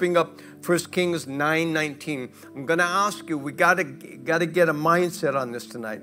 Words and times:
bring 0.00 0.16
up 0.16 0.40
1 0.64 0.78
Kings 0.86 1.26
9 1.26 1.72
19. 1.74 2.32
I'm 2.56 2.64
going 2.64 2.78
to 2.78 2.84
ask 2.84 3.28
you, 3.28 3.36
we 3.36 3.52
got 3.52 3.74
to 3.74 3.84
got 3.84 4.38
to 4.38 4.46
get 4.46 4.70
a 4.70 4.72
mindset 4.72 5.38
on 5.38 5.52
this 5.52 5.66
tonight 5.66 6.00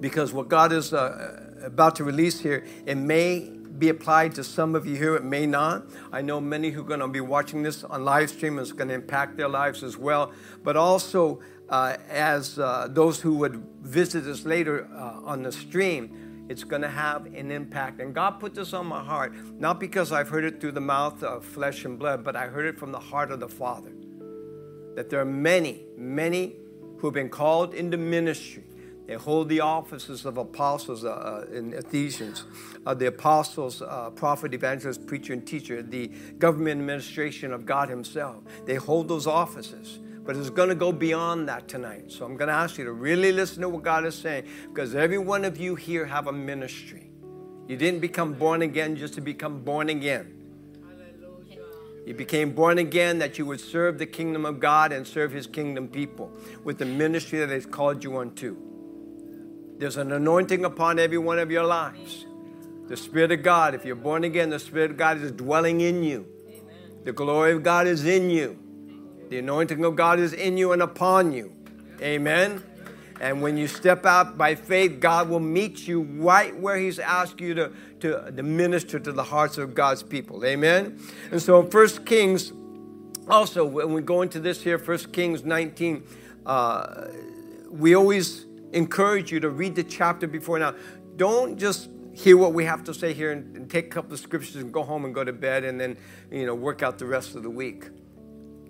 because 0.00 0.32
what 0.32 0.48
God 0.48 0.72
is 0.72 0.94
uh, 0.94 1.52
about 1.62 1.96
to 1.96 2.04
release 2.04 2.40
here, 2.40 2.64
it 2.86 2.94
may 2.96 3.50
be 3.78 3.90
applied 3.90 4.34
to 4.36 4.42
some 4.42 4.74
of 4.74 4.86
you 4.86 4.96
here, 4.96 5.14
it 5.16 5.22
may 5.22 5.44
not. 5.44 5.84
I 6.10 6.22
know 6.22 6.40
many 6.40 6.70
who 6.70 6.80
are 6.80 6.84
going 6.84 7.00
to 7.00 7.08
be 7.08 7.20
watching 7.20 7.62
this 7.62 7.84
on 7.84 8.06
live 8.06 8.30
stream 8.30 8.58
is 8.58 8.72
going 8.72 8.88
to 8.88 8.94
impact 8.94 9.36
their 9.36 9.48
lives 9.48 9.82
as 9.82 9.98
well, 9.98 10.32
but 10.64 10.74
also 10.74 11.40
uh, 11.68 11.98
as 12.08 12.58
uh, 12.58 12.88
those 12.90 13.20
who 13.20 13.34
would 13.34 13.62
visit 13.82 14.24
us 14.24 14.46
later 14.46 14.88
uh, 14.94 15.20
on 15.26 15.42
the 15.42 15.52
stream, 15.52 16.27
it's 16.48 16.64
going 16.64 16.82
to 16.82 16.88
have 16.88 17.26
an 17.26 17.50
impact. 17.50 18.00
And 18.00 18.14
God 18.14 18.40
put 18.40 18.54
this 18.54 18.72
on 18.72 18.86
my 18.86 19.02
heart, 19.02 19.34
not 19.58 19.80
because 19.80 20.12
I've 20.12 20.28
heard 20.28 20.44
it 20.44 20.60
through 20.60 20.72
the 20.72 20.80
mouth 20.80 21.22
of 21.22 21.44
flesh 21.44 21.84
and 21.84 21.98
blood, 21.98 22.24
but 22.24 22.36
I 22.36 22.46
heard 22.46 22.66
it 22.66 22.78
from 22.78 22.92
the 22.92 23.00
heart 23.00 23.30
of 23.30 23.40
the 23.40 23.48
Father. 23.48 23.92
That 24.94 25.10
there 25.10 25.20
are 25.20 25.24
many, 25.24 25.84
many 25.96 26.56
who 26.98 27.06
have 27.06 27.14
been 27.14 27.28
called 27.28 27.74
into 27.74 27.96
ministry 27.96 28.64
they 29.08 29.14
hold 29.14 29.48
the 29.48 29.60
offices 29.60 30.26
of 30.26 30.36
apostles 30.36 31.02
uh, 31.02 31.08
uh, 31.08 31.46
in 31.50 31.72
Ephesians, 31.72 32.44
uh, 32.84 32.92
the 32.92 33.06
apostles, 33.06 33.80
uh, 33.80 34.10
prophet, 34.10 34.52
evangelist, 34.52 35.06
preacher, 35.06 35.32
and 35.32 35.46
teacher, 35.46 35.82
the 35.82 36.08
government 36.38 36.78
administration 36.78 37.54
of 37.54 37.64
God 37.64 37.88
Himself. 37.88 38.44
They 38.66 38.74
hold 38.74 39.08
those 39.08 39.26
offices. 39.26 39.98
But 40.28 40.36
it's 40.36 40.50
going 40.50 40.68
to 40.68 40.74
go 40.74 40.92
beyond 40.92 41.48
that 41.48 41.68
tonight. 41.68 42.12
So 42.12 42.26
I'm 42.26 42.36
going 42.36 42.48
to 42.48 42.54
ask 42.54 42.76
you 42.76 42.84
to 42.84 42.92
really 42.92 43.32
listen 43.32 43.62
to 43.62 43.68
what 43.70 43.82
God 43.82 44.04
is 44.04 44.14
saying 44.14 44.44
because 44.68 44.94
every 44.94 45.16
one 45.16 45.42
of 45.42 45.56
you 45.56 45.74
here 45.74 46.04
have 46.04 46.26
a 46.26 46.32
ministry. 46.32 47.10
You 47.66 47.78
didn't 47.78 48.00
become 48.00 48.34
born 48.34 48.60
again 48.60 48.94
just 48.94 49.14
to 49.14 49.22
become 49.22 49.62
born 49.62 49.88
again. 49.88 50.34
You 52.04 52.12
became 52.12 52.52
born 52.52 52.76
again 52.76 53.18
that 53.20 53.38
you 53.38 53.46
would 53.46 53.58
serve 53.58 53.96
the 53.96 54.04
kingdom 54.04 54.44
of 54.44 54.60
God 54.60 54.92
and 54.92 55.06
serve 55.06 55.32
his 55.32 55.46
kingdom 55.46 55.88
people 55.88 56.30
with 56.62 56.76
the 56.76 56.84
ministry 56.84 57.38
that 57.38 57.50
he's 57.50 57.64
called 57.64 58.04
you 58.04 58.18
unto. 58.18 58.54
There's 59.78 59.96
an 59.96 60.12
anointing 60.12 60.62
upon 60.66 60.98
every 60.98 61.16
one 61.16 61.38
of 61.38 61.50
your 61.50 61.64
lives. 61.64 62.26
The 62.86 62.98
Spirit 62.98 63.32
of 63.32 63.42
God, 63.42 63.74
if 63.74 63.86
you're 63.86 63.96
born 63.96 64.24
again, 64.24 64.50
the 64.50 64.58
Spirit 64.58 64.90
of 64.90 64.98
God 64.98 65.22
is 65.22 65.32
dwelling 65.32 65.80
in 65.80 66.02
you. 66.02 66.26
The 67.04 67.14
glory 67.14 67.52
of 67.52 67.62
God 67.62 67.86
is 67.86 68.04
in 68.04 68.28
you. 68.28 68.58
The 69.28 69.38
anointing 69.38 69.84
of 69.84 69.96
God 69.96 70.18
is 70.18 70.32
in 70.32 70.56
you 70.56 70.72
and 70.72 70.82
upon 70.82 71.32
you. 71.32 71.52
Amen. 72.00 72.62
And 73.20 73.42
when 73.42 73.56
you 73.56 73.66
step 73.66 74.06
out 74.06 74.38
by 74.38 74.54
faith, 74.54 75.00
God 75.00 75.28
will 75.28 75.40
meet 75.40 75.86
you 75.86 76.02
right 76.02 76.56
where 76.56 76.76
He's 76.76 76.98
asked 76.98 77.40
you 77.40 77.54
to, 77.54 77.72
to, 78.00 78.30
to 78.30 78.42
minister 78.42 78.98
to 79.00 79.12
the 79.12 79.24
hearts 79.24 79.58
of 79.58 79.74
God's 79.74 80.02
people. 80.02 80.44
Amen. 80.44 81.00
And 81.30 81.42
so 81.42 81.60
in 81.60 81.66
1 81.66 81.88
Kings, 82.04 82.52
also, 83.28 83.64
when 83.64 83.92
we 83.92 84.00
go 84.00 84.22
into 84.22 84.40
this 84.40 84.62
here, 84.62 84.78
1 84.78 84.98
Kings 85.12 85.44
19, 85.44 86.02
uh, 86.46 87.08
we 87.70 87.94
always 87.94 88.46
encourage 88.72 89.30
you 89.30 89.40
to 89.40 89.50
read 89.50 89.74
the 89.74 89.84
chapter 89.84 90.26
before 90.26 90.58
now. 90.58 90.74
Don't 91.16 91.58
just 91.58 91.90
hear 92.14 92.36
what 92.36 92.52
we 92.52 92.64
have 92.64 92.84
to 92.84 92.94
say 92.94 93.12
here 93.12 93.32
and, 93.32 93.56
and, 93.56 93.70
take 93.70 93.86
a 93.86 93.90
couple 93.90 94.12
of 94.12 94.18
scriptures 94.18 94.56
and 94.56 94.72
go 94.72 94.82
home 94.82 95.04
and 95.04 95.14
go 95.14 95.22
to 95.22 95.32
bed 95.32 95.64
and 95.64 95.80
then, 95.80 95.96
you 96.30 96.46
know, 96.46 96.54
work 96.54 96.82
out 96.82 96.98
the 96.98 97.04
rest 97.06 97.34
of 97.34 97.42
the 97.42 97.50
week. 97.50 97.84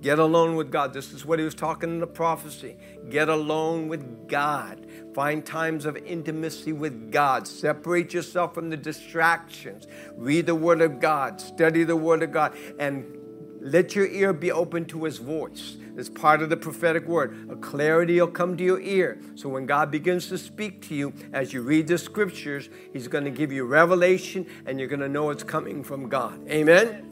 Get 0.01 0.19
alone 0.19 0.55
with 0.55 0.71
God. 0.71 0.93
This 0.93 1.13
is 1.13 1.25
what 1.25 1.39
he 1.39 1.45
was 1.45 1.55
talking 1.55 1.91
in 1.91 2.01
the 2.01 2.07
prophecy. 2.07 2.77
Get 3.11 3.29
alone 3.29 3.89
with 3.89 4.29
God. 4.29 4.87
Find 5.13 5.45
times 5.45 5.85
of 5.85 5.97
intimacy 5.97 6.73
with 6.73 7.11
God. 7.11 7.49
Separate 7.49 8.15
yourself 8.15 8.55
from 8.55 8.71
the 8.71 8.77
distractions. 8.77 9.87
Read 10.17 10.47
the 10.47 10.55
Word 10.55 10.81
of 10.81 11.01
God. 11.01 11.41
Study 11.41 11.83
the 11.83 11.97
Word 11.97 12.23
of 12.23 12.31
God. 12.31 12.57
And 12.79 13.19
let 13.61 13.97
your 13.97 14.07
ear 14.07 14.33
be 14.33 14.53
open 14.53 14.85
to 14.87 15.05
His 15.05 15.19
voice. 15.19 15.77
It's 15.97 16.09
part 16.09 16.43
of 16.43 16.49
the 16.49 16.57
prophetic 16.57 17.09
word. 17.09 17.51
A 17.51 17.57
clarity 17.57 18.21
will 18.21 18.29
come 18.29 18.57
to 18.57 18.63
your 18.63 18.81
ear. 18.81 19.21
So 19.35 19.49
when 19.49 19.67
God 19.67 19.91
begins 19.91 20.29
to 20.29 20.39
speak 20.39 20.81
to 20.83 20.95
you 20.95 21.13
as 21.33 21.53
you 21.53 21.63
read 21.63 21.89
the 21.89 21.99
scriptures, 21.99 22.69
He's 22.93 23.09
going 23.09 23.25
to 23.25 23.33
give 23.33 23.51
you 23.51 23.65
revelation 23.65 24.47
and 24.65 24.79
you're 24.79 24.89
going 24.89 25.01
to 25.01 25.09
know 25.09 25.31
it's 25.31 25.43
coming 25.43 25.83
from 25.83 26.09
God. 26.09 26.49
Amen? 26.49 27.08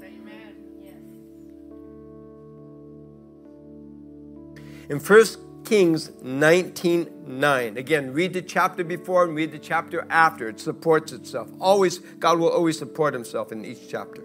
In 4.88 4.98
1 5.00 5.26
Kings 5.64 6.12
19 6.22 7.12
9. 7.26 7.76
Again, 7.76 8.12
read 8.12 8.32
the 8.32 8.42
chapter 8.42 8.84
before 8.84 9.24
and 9.24 9.34
read 9.34 9.50
the 9.50 9.58
chapter 9.58 10.06
after. 10.08 10.48
It 10.48 10.60
supports 10.60 11.12
itself. 11.12 11.48
Always, 11.60 11.98
God 11.98 12.38
will 12.38 12.50
always 12.50 12.78
support 12.78 13.14
Himself 13.14 13.50
in 13.50 13.64
each 13.64 13.88
chapter. 13.90 14.22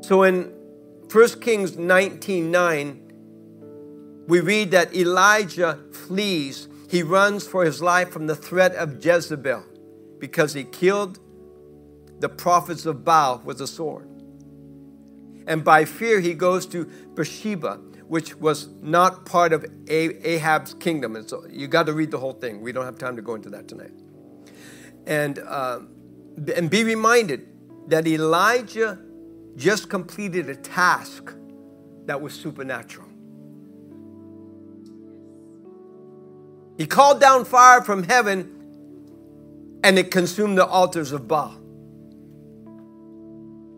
So 0.00 0.24
in 0.24 0.52
1 1.10 1.28
Kings 1.40 1.76
19 1.76 2.50
9, 2.50 3.12
we 4.26 4.40
read 4.40 4.72
that 4.72 4.94
Elijah 4.94 5.78
flees. 5.92 6.68
He 6.88 7.02
runs 7.02 7.46
for 7.46 7.64
his 7.64 7.80
life 7.80 8.10
from 8.10 8.26
the 8.26 8.36
threat 8.36 8.74
of 8.74 9.02
Jezebel 9.04 9.64
because 10.18 10.52
he 10.52 10.64
killed 10.64 11.18
the 12.18 12.28
prophets 12.28 12.86
of 12.86 13.04
Baal 13.04 13.40
with 13.44 13.60
a 13.60 13.66
sword. 13.66 14.08
And 15.46 15.64
by 15.64 15.84
fear, 15.84 16.20
he 16.20 16.34
goes 16.34 16.66
to 16.66 16.84
Beersheba, 17.14 17.80
which 18.12 18.36
was 18.36 18.68
not 18.82 19.24
part 19.24 19.54
of 19.54 19.64
Ahab's 19.88 20.74
kingdom. 20.74 21.16
And 21.16 21.26
so 21.26 21.46
you 21.48 21.66
got 21.66 21.86
to 21.86 21.94
read 21.94 22.10
the 22.10 22.18
whole 22.18 22.34
thing. 22.34 22.60
We 22.60 22.70
don't 22.70 22.84
have 22.84 22.98
time 22.98 23.16
to 23.16 23.22
go 23.22 23.34
into 23.34 23.48
that 23.48 23.68
tonight. 23.68 23.94
And, 25.06 25.38
uh, 25.38 25.80
and 26.54 26.68
be 26.68 26.84
reminded 26.84 27.48
that 27.88 28.06
Elijah 28.06 28.98
just 29.56 29.88
completed 29.88 30.50
a 30.50 30.56
task 30.56 31.34
that 32.04 32.20
was 32.20 32.34
supernatural. 32.34 33.08
He 36.76 36.86
called 36.86 37.18
down 37.18 37.46
fire 37.46 37.80
from 37.80 38.02
heaven 38.02 39.80
and 39.82 39.98
it 39.98 40.10
consumed 40.10 40.58
the 40.58 40.66
altars 40.66 41.12
of 41.12 41.26
Baal. 41.26 41.61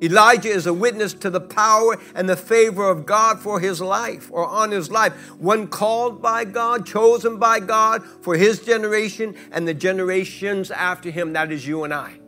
Elijah 0.03 0.49
is 0.49 0.67
a 0.67 0.75
witness 0.75 1.15
to 1.15 1.31
the 1.31 1.41
power 1.41 1.99
and 2.15 2.29
the 2.29 2.37
favor 2.37 2.89
of 2.89 3.07
God 3.07 3.39
for 3.39 3.61
his 3.61 3.81
life 3.81 4.29
or 4.33 4.47
on 4.47 4.71
his 4.71 4.91
life. 4.91 5.13
One 5.39 5.69
called 5.69 6.21
by 6.21 6.45
God, 6.45 6.85
chosen 6.87 7.39
by 7.39 7.61
God 7.61 8.05
for 8.23 8.37
his 8.37 8.61
generation 8.61 9.35
and 9.53 9.67
the 9.67 9.75
generations 9.75 10.71
after 10.71 11.11
him. 11.11 11.33
That 11.33 11.53
is 11.53 11.67
you 11.67 11.85
and 11.85 11.95
I 11.95 12.19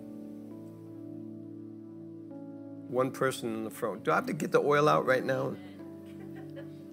one 2.88 3.10
person 3.10 3.54
in 3.54 3.64
the 3.64 3.70
front. 3.70 4.04
Do 4.04 4.12
I 4.12 4.16
have 4.16 4.26
to 4.26 4.32
get 4.32 4.52
the 4.52 4.60
oil 4.60 4.88
out 4.88 5.06
right 5.06 5.24
now? 5.24 5.54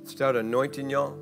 Start 0.03 0.35
anointing 0.35 0.89
y'all? 0.89 1.17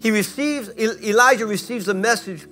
He 0.00 0.10
receives, 0.10 0.68
Elijah 0.76 1.46
receives 1.46 1.88
a 1.88 1.94
message 1.94 2.46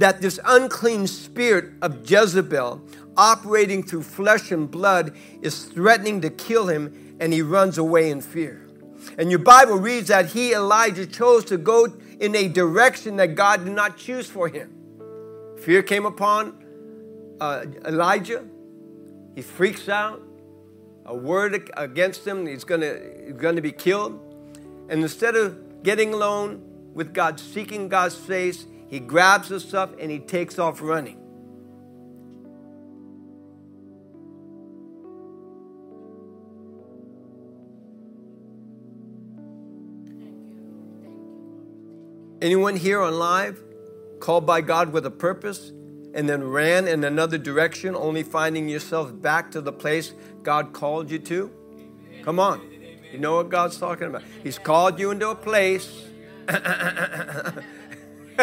that 0.00 0.22
this 0.22 0.40
unclean 0.46 1.06
spirit 1.06 1.72
of 1.82 2.10
Jezebel, 2.10 2.80
operating 3.18 3.82
through 3.82 4.02
flesh 4.02 4.50
and 4.50 4.70
blood, 4.70 5.14
is 5.42 5.64
threatening 5.66 6.22
to 6.22 6.30
kill 6.30 6.68
him, 6.68 7.16
and 7.20 7.34
he 7.34 7.42
runs 7.42 7.76
away 7.76 8.10
in 8.10 8.22
fear. 8.22 8.66
And 9.18 9.30
your 9.30 9.40
Bible 9.40 9.76
reads 9.76 10.08
that 10.08 10.26
he, 10.26 10.52
Elijah, 10.52 11.06
chose 11.06 11.44
to 11.46 11.58
go 11.58 11.86
in 12.18 12.34
a 12.34 12.48
direction 12.48 13.16
that 13.16 13.34
God 13.34 13.64
did 13.64 13.74
not 13.74 13.98
choose 13.98 14.26
for 14.26 14.48
him. 14.48 14.72
Fear 15.58 15.82
came 15.82 16.06
upon 16.06 16.54
uh, 17.38 17.66
Elijah. 17.86 18.44
He 19.34 19.42
freaks 19.42 19.88
out. 19.88 20.22
A 21.04 21.14
word 21.14 21.70
against 21.76 22.26
him, 22.26 22.46
he's 22.46 22.64
going 22.64 22.82
he's 22.82 23.34
to 23.56 23.62
be 23.62 23.72
killed. 23.72 24.18
And 24.88 25.02
instead 25.02 25.34
of 25.34 25.82
getting 25.82 26.14
alone 26.14 26.62
with 26.94 27.12
God, 27.12 27.40
seeking 27.40 27.88
God's 27.88 28.14
face, 28.14 28.66
he 28.90 29.00
grabs 29.00 29.48
his 29.48 29.64
stuff 29.64 29.90
and 29.98 30.10
he 30.10 30.18
takes 30.18 30.58
off 30.58 30.82
running. 30.82 31.16
Anyone 42.42 42.76
here 42.76 43.00
on 43.00 43.18
live 43.18 43.62
called 44.18 44.46
by 44.46 44.60
God 44.60 44.92
with 44.92 45.06
a 45.06 45.10
purpose? 45.10 45.72
and 46.14 46.28
then 46.28 46.42
ran 46.44 46.88
in 46.88 47.04
another 47.04 47.38
direction, 47.38 47.94
only 47.94 48.22
finding 48.22 48.68
yourself 48.68 49.12
back 49.20 49.50
to 49.52 49.60
the 49.60 49.72
place 49.72 50.12
God 50.42 50.72
called 50.72 51.10
you 51.10 51.18
to? 51.20 51.50
Come 52.22 52.38
on. 52.40 52.60
You 53.12 53.18
know 53.18 53.36
what 53.36 53.48
God's 53.48 53.78
talking 53.78 54.06
about. 54.08 54.22
He's 54.42 54.58
called 54.58 54.98
you 54.98 55.10
into 55.10 55.28
a 55.30 55.34
place. 55.34 56.04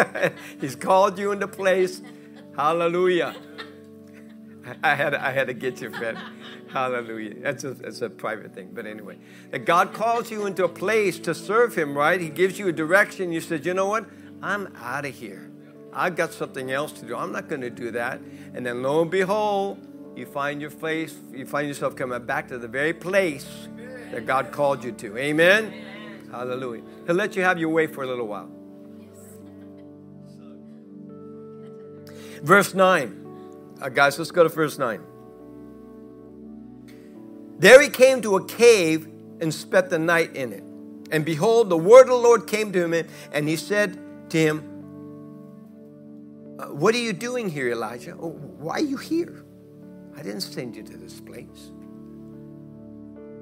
He's 0.60 0.76
called 0.76 1.18
you 1.18 1.32
into 1.32 1.48
place. 1.48 2.02
Hallelujah. 2.56 3.34
I 4.82 4.94
had, 4.94 5.14
I 5.14 5.32
had 5.32 5.46
to 5.46 5.54
get 5.54 5.80
you, 5.80 5.90
Fred. 5.90 6.18
Hallelujah. 6.70 7.34
That's 7.40 7.64
a, 7.64 7.74
that's 7.74 8.02
a 8.02 8.10
private 8.10 8.54
thing. 8.54 8.70
But 8.72 8.86
anyway, 8.86 9.16
that 9.50 9.60
God 9.60 9.94
calls 9.94 10.30
you 10.30 10.46
into 10.46 10.64
a 10.64 10.68
place 10.68 11.18
to 11.20 11.34
serve 11.34 11.74
Him, 11.74 11.96
right? 11.96 12.20
He 12.20 12.28
gives 12.28 12.58
you 12.58 12.68
a 12.68 12.72
direction. 12.72 13.32
You 13.32 13.40
said, 13.40 13.64
you 13.64 13.74
know 13.74 13.86
what? 13.86 14.06
I'm 14.42 14.74
out 14.76 15.04
of 15.06 15.14
here. 15.14 15.50
I've 15.92 16.16
got 16.16 16.32
something 16.32 16.70
else 16.70 16.92
to 16.92 17.06
do. 17.06 17.16
I'm 17.16 17.32
not 17.32 17.48
going 17.48 17.62
to 17.62 17.70
do 17.70 17.90
that. 17.92 18.20
And 18.54 18.64
then 18.64 18.82
lo 18.82 19.02
and 19.02 19.10
behold, 19.10 19.78
you 20.16 20.26
find 20.26 20.60
your 20.60 20.70
place, 20.70 21.16
you 21.32 21.46
find 21.46 21.66
yourself 21.66 21.96
coming 21.96 22.24
back 22.26 22.48
to 22.48 22.58
the 22.58 22.68
very 22.68 22.92
place 22.92 23.68
that 24.10 24.26
God 24.26 24.52
called 24.52 24.84
you 24.84 24.92
to. 24.92 25.16
Amen? 25.16 25.66
Amen. 25.66 26.28
Hallelujah. 26.30 26.82
He'll 27.06 27.14
let 27.14 27.36
you 27.36 27.42
have 27.42 27.58
your 27.58 27.70
way 27.70 27.86
for 27.86 28.04
a 28.04 28.06
little 28.06 28.26
while. 28.26 28.50
Verse 32.42 32.74
9. 32.74 33.76
Uh, 33.80 33.88
guys, 33.88 34.18
let's 34.18 34.30
go 34.30 34.42
to 34.42 34.48
verse 34.48 34.78
9. 34.78 35.00
There 37.58 37.80
he 37.80 37.88
came 37.88 38.22
to 38.22 38.36
a 38.36 38.44
cave 38.44 39.06
and 39.40 39.52
spent 39.52 39.90
the 39.90 39.98
night 39.98 40.36
in 40.36 40.52
it. 40.52 40.64
And 41.10 41.24
behold, 41.24 41.70
the 41.70 41.76
word 41.76 42.02
of 42.02 42.08
the 42.08 42.14
Lord 42.14 42.46
came 42.46 42.72
to 42.72 42.84
him, 42.84 43.06
and 43.32 43.48
he 43.48 43.56
said 43.56 43.98
to 44.30 44.38
him, 44.38 44.58
uh, 46.58 46.66
What 46.66 46.94
are 46.94 46.98
you 46.98 47.12
doing 47.12 47.48
here, 47.48 47.70
Elijah? 47.70 48.16
Oh, 48.20 48.30
why 48.30 48.74
are 48.74 48.80
you 48.80 48.96
here? 48.96 49.44
I 50.16 50.22
didn't 50.22 50.42
send 50.42 50.76
you 50.76 50.82
to 50.82 50.96
this 50.96 51.20
place. 51.20 51.70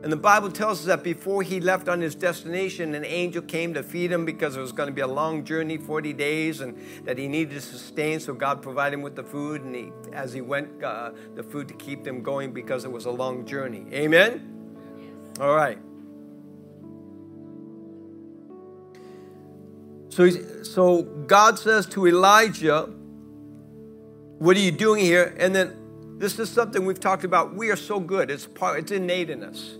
And 0.06 0.12
the 0.12 0.16
Bible 0.16 0.52
tells 0.52 0.78
us 0.78 0.84
that 0.84 1.02
before 1.02 1.42
he 1.42 1.58
left 1.58 1.88
on 1.88 2.00
his 2.00 2.14
destination, 2.14 2.94
an 2.94 3.04
angel 3.04 3.42
came 3.42 3.74
to 3.74 3.82
feed 3.82 4.12
him 4.12 4.24
because 4.24 4.56
it 4.56 4.60
was 4.60 4.70
going 4.70 4.86
to 4.86 4.92
be 4.92 5.00
a 5.00 5.06
long 5.08 5.42
journey, 5.44 5.78
40 5.78 6.12
days, 6.12 6.60
and 6.60 6.78
that 7.04 7.18
he 7.18 7.26
needed 7.26 7.54
to 7.54 7.60
sustain. 7.60 8.20
So 8.20 8.32
God 8.32 8.62
provided 8.62 8.94
him 8.94 9.02
with 9.02 9.16
the 9.16 9.24
food, 9.24 9.62
and 9.62 9.74
he, 9.74 9.90
as 10.12 10.32
he 10.32 10.40
went, 10.42 10.80
uh, 10.80 11.10
the 11.34 11.42
food 11.42 11.66
to 11.66 11.74
keep 11.74 12.04
them 12.04 12.22
going 12.22 12.52
because 12.52 12.84
it 12.84 12.92
was 12.92 13.06
a 13.06 13.10
long 13.10 13.44
journey. 13.44 13.84
Amen? 13.92 14.48
Yes. 14.96 15.40
All 15.40 15.56
right. 15.56 15.78
So, 20.10 20.30
so 20.62 21.02
God 21.02 21.58
says 21.58 21.84
to 21.86 22.06
Elijah, 22.06 22.82
What 24.38 24.56
are 24.56 24.60
you 24.60 24.70
doing 24.70 25.04
here? 25.04 25.34
And 25.36 25.52
then 25.52 25.76
this 26.18 26.38
is 26.38 26.48
something 26.48 26.86
we've 26.86 27.00
talked 27.00 27.24
about. 27.24 27.56
We 27.56 27.70
are 27.70 27.76
so 27.76 27.98
good. 27.98 28.30
It's 28.30 28.46
part, 28.46 28.78
it's 28.78 28.92
innate 28.92 29.30
in 29.30 29.42
us. 29.42 29.78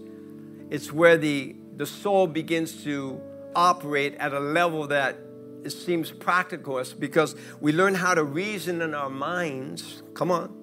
It's 0.71 0.93
where 0.93 1.17
the, 1.17 1.57
the 1.77 1.87
soul 1.87 2.27
begins 2.27 2.85
to 2.85 3.21
operate 3.55 4.15
at 4.17 4.33
a 4.33 4.41
level 4.41 4.87
that 4.89 5.19
it 5.65 5.71
seems 5.71 6.13
practical 6.13 6.83
because 6.99 7.35
we 7.61 7.73
learn 7.73 7.95
how 7.95 8.15
to 8.15 8.23
reason 8.23 8.83
in 8.83 8.95
our 8.95 9.11
minds, 9.11 10.03
come 10.15 10.31
on, 10.31 10.55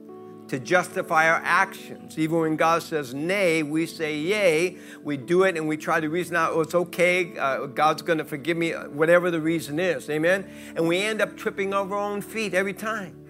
to 0.47 0.59
justify 0.59 1.29
our 1.29 1.41
actions. 1.44 2.17
Even 2.17 2.39
when 2.39 2.55
God 2.55 2.83
says 2.83 3.13
nay, 3.13 3.63
we 3.63 3.85
say 3.85 4.15
yay. 4.17 4.77
We 5.03 5.17
do 5.17 5.44
it 5.44 5.57
and 5.57 5.67
we 5.67 5.77
try 5.77 6.00
to 6.00 6.09
reason 6.09 6.35
out, 6.35 6.51
oh, 6.53 6.61
it's 6.61 6.75
okay, 6.75 7.38
uh, 7.38 7.65
God's 7.65 8.01
going 8.01 8.19
to 8.19 8.25
forgive 8.25 8.57
me, 8.57 8.71
whatever 8.71 9.31
the 9.31 9.41
reason 9.41 9.79
is. 9.79 10.09
Amen? 10.09 10.49
And 10.75 10.88
we 10.88 11.01
end 11.01 11.21
up 11.21 11.35
tripping 11.35 11.73
over 11.73 11.95
our 11.95 12.11
own 12.11 12.21
feet 12.21 12.53
every 12.53 12.73
time. 12.73 13.22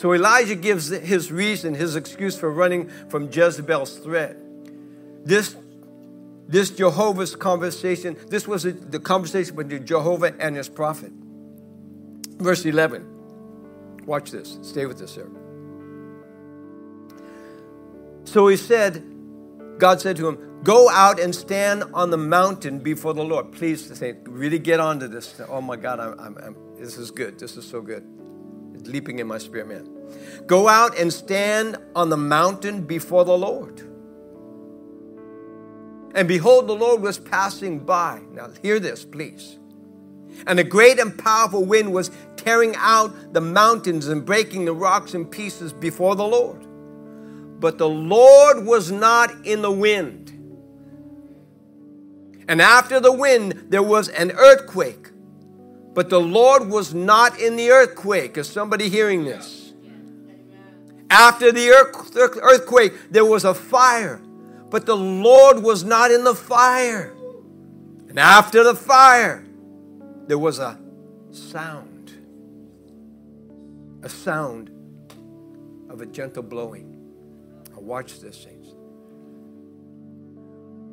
So 0.00 0.14
Elijah 0.14 0.54
gives 0.54 0.88
his 0.88 1.30
reason, 1.30 1.74
his 1.74 1.94
excuse 1.94 2.34
for 2.34 2.50
running 2.50 2.88
from 3.10 3.30
Jezebel's 3.30 3.98
threat. 3.98 4.34
This, 5.26 5.54
this 6.48 6.70
Jehovah's 6.70 7.36
conversation, 7.36 8.16
this 8.28 8.48
was 8.48 8.62
the 8.62 8.98
conversation 8.98 9.56
between 9.56 9.84
Jehovah 9.84 10.32
and 10.40 10.56
his 10.56 10.70
prophet. 10.70 11.12
Verse 12.38 12.64
11. 12.64 14.06
Watch 14.06 14.30
this. 14.30 14.58
Stay 14.62 14.86
with 14.86 14.98
this, 14.98 15.10
sir. 15.10 15.28
So 18.24 18.48
he 18.48 18.56
said, 18.56 19.04
God 19.76 20.00
said 20.00 20.16
to 20.16 20.28
him, 20.28 20.62
Go 20.64 20.88
out 20.88 21.20
and 21.20 21.34
stand 21.34 21.84
on 21.92 22.08
the 22.08 22.16
mountain 22.16 22.78
before 22.78 23.12
the 23.12 23.22
Lord. 23.22 23.52
Please 23.52 23.94
say, 23.98 24.14
really 24.24 24.58
get 24.58 24.80
onto 24.80 25.08
this. 25.08 25.38
Oh 25.46 25.60
my 25.60 25.76
God, 25.76 26.00
I'm, 26.00 26.18
I'm, 26.18 26.38
I'm, 26.38 26.56
this 26.78 26.96
is 26.96 27.10
good. 27.10 27.38
This 27.38 27.58
is 27.58 27.68
so 27.68 27.82
good 27.82 28.02
leaping 28.86 29.18
in 29.18 29.26
my 29.26 29.38
spirit, 29.38 29.68
man. 29.68 29.88
Go 30.46 30.68
out 30.68 30.98
and 30.98 31.12
stand 31.12 31.76
on 31.94 32.08
the 32.08 32.16
mountain 32.16 32.82
before 32.82 33.24
the 33.24 33.36
Lord. 33.36 33.80
And 36.14 36.26
behold, 36.26 36.66
the 36.66 36.74
Lord 36.74 37.02
was 37.02 37.18
passing 37.18 37.78
by. 37.78 38.20
Now, 38.32 38.50
hear 38.62 38.80
this, 38.80 39.04
please. 39.04 39.58
And 40.46 40.58
a 40.58 40.64
great 40.64 40.98
and 40.98 41.16
powerful 41.16 41.64
wind 41.64 41.92
was 41.92 42.10
tearing 42.36 42.74
out 42.76 43.32
the 43.32 43.40
mountains 43.40 44.08
and 44.08 44.24
breaking 44.24 44.64
the 44.64 44.72
rocks 44.72 45.14
in 45.14 45.26
pieces 45.26 45.72
before 45.72 46.16
the 46.16 46.26
Lord. 46.26 46.66
But 47.60 47.78
the 47.78 47.88
Lord 47.88 48.64
was 48.64 48.90
not 48.90 49.46
in 49.46 49.62
the 49.62 49.70
wind. 49.70 50.28
And 52.48 52.60
after 52.60 52.98
the 52.98 53.12
wind, 53.12 53.66
there 53.68 53.82
was 53.82 54.08
an 54.08 54.32
earthquake 54.32 55.10
but 56.00 56.08
the 56.08 56.18
Lord 56.18 56.70
was 56.70 56.94
not 56.94 57.38
in 57.38 57.56
the 57.56 57.70
earthquake. 57.70 58.38
Is 58.38 58.48
somebody 58.48 58.88
hearing 58.88 59.26
this? 59.26 59.74
After 61.10 61.52
the 61.52 61.68
earthquake, 62.42 62.94
there 63.10 63.26
was 63.26 63.44
a 63.44 63.52
fire, 63.52 64.22
but 64.70 64.86
the 64.86 64.96
Lord 64.96 65.62
was 65.62 65.84
not 65.84 66.10
in 66.10 66.24
the 66.24 66.34
fire. 66.34 67.14
And 68.08 68.18
after 68.18 68.64
the 68.64 68.74
fire, 68.74 69.44
there 70.26 70.38
was 70.38 70.58
a 70.58 70.80
sound. 71.32 72.12
A 74.02 74.08
sound 74.08 74.70
of 75.90 76.00
a 76.00 76.06
gentle 76.06 76.42
blowing. 76.42 76.96
Now, 77.74 77.80
watch 77.80 78.20
this, 78.20 78.42
saints. 78.42 78.70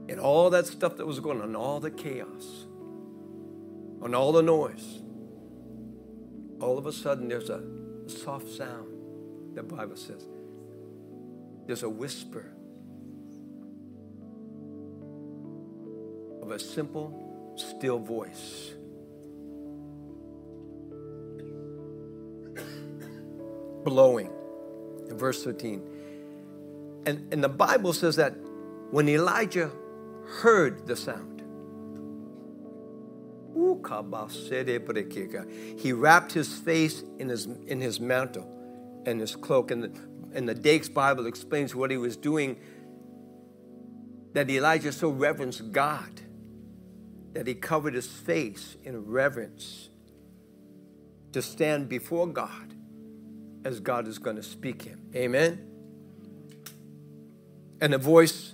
And 0.09 0.19
all 0.19 0.50
that 0.50 0.68
stuff 0.68 0.98
that 0.98 1.07
was 1.07 1.21
going 1.21 1.39
on, 1.39 1.56
all 1.56 1.80
the 1.80 1.92
chaos, 1.92 2.66
on 4.01 4.13
all 4.15 4.31
the 4.31 4.41
noise, 4.41 4.99
all 6.59 6.77
of 6.77 6.85
a 6.85 6.94
sudden 6.94 7.27
there's 7.27 7.49
a, 7.49 7.61
soft 8.07 8.47
sound, 8.47 8.88
the 9.53 9.63
Bible 9.63 9.97
says. 9.97 10.27
There's 11.65 11.83
a 11.83 11.89
whisper 11.89 12.53
of 16.41 16.51
a 16.51 16.59
simple, 16.59 17.53
still 17.57 17.99
voice. 17.99 18.71
Blowing 23.83 24.31
in 25.09 25.17
verse 25.17 25.44
13. 25.44 25.83
And, 27.05 27.33
and 27.33 27.44
the 27.44 27.49
Bible 27.49 27.91
says 27.94 28.15
that 28.17 28.35
when 28.91 29.09
Elijah 29.09 29.71
heard 30.39 30.88
the 30.88 30.95
sound, 30.95 31.36
he 35.77 35.94
wrapped 35.94 36.31
his 36.31 36.53
face 36.53 37.03
in 37.19 37.29
his, 37.29 37.45
in 37.45 37.81
his 37.81 38.00
mantle 38.00 38.53
and 39.06 39.19
his 39.19 39.35
cloak. 39.35 39.71
And 39.71 39.83
the, 39.83 39.92
and 40.33 40.47
the 40.47 40.54
Dake's 40.56 40.90
Bible 40.90 41.25
explains 41.25 41.73
what 41.73 41.92
he 41.92 41.97
was 41.97 42.18
doing 42.18 42.57
that 44.33 44.49
Elijah 44.49 44.92
so 44.92 45.09
reverenced 45.09 45.71
God 45.71 46.21
that 47.33 47.47
he 47.47 47.54
covered 47.54 47.94
his 47.94 48.07
face 48.07 48.78
in 48.83 49.06
reverence 49.06 49.90
to 51.33 51.42
stand 51.42 51.90
before 51.90 52.28
God 52.28 52.73
as 53.63 53.80
God 53.80 54.07
is 54.07 54.18
going 54.18 54.35
to 54.37 54.44
speak 54.44 54.83
him. 54.83 55.01
Amen? 55.16 55.68
And 57.81 57.94
a 57.94 57.97
voice 57.97 58.54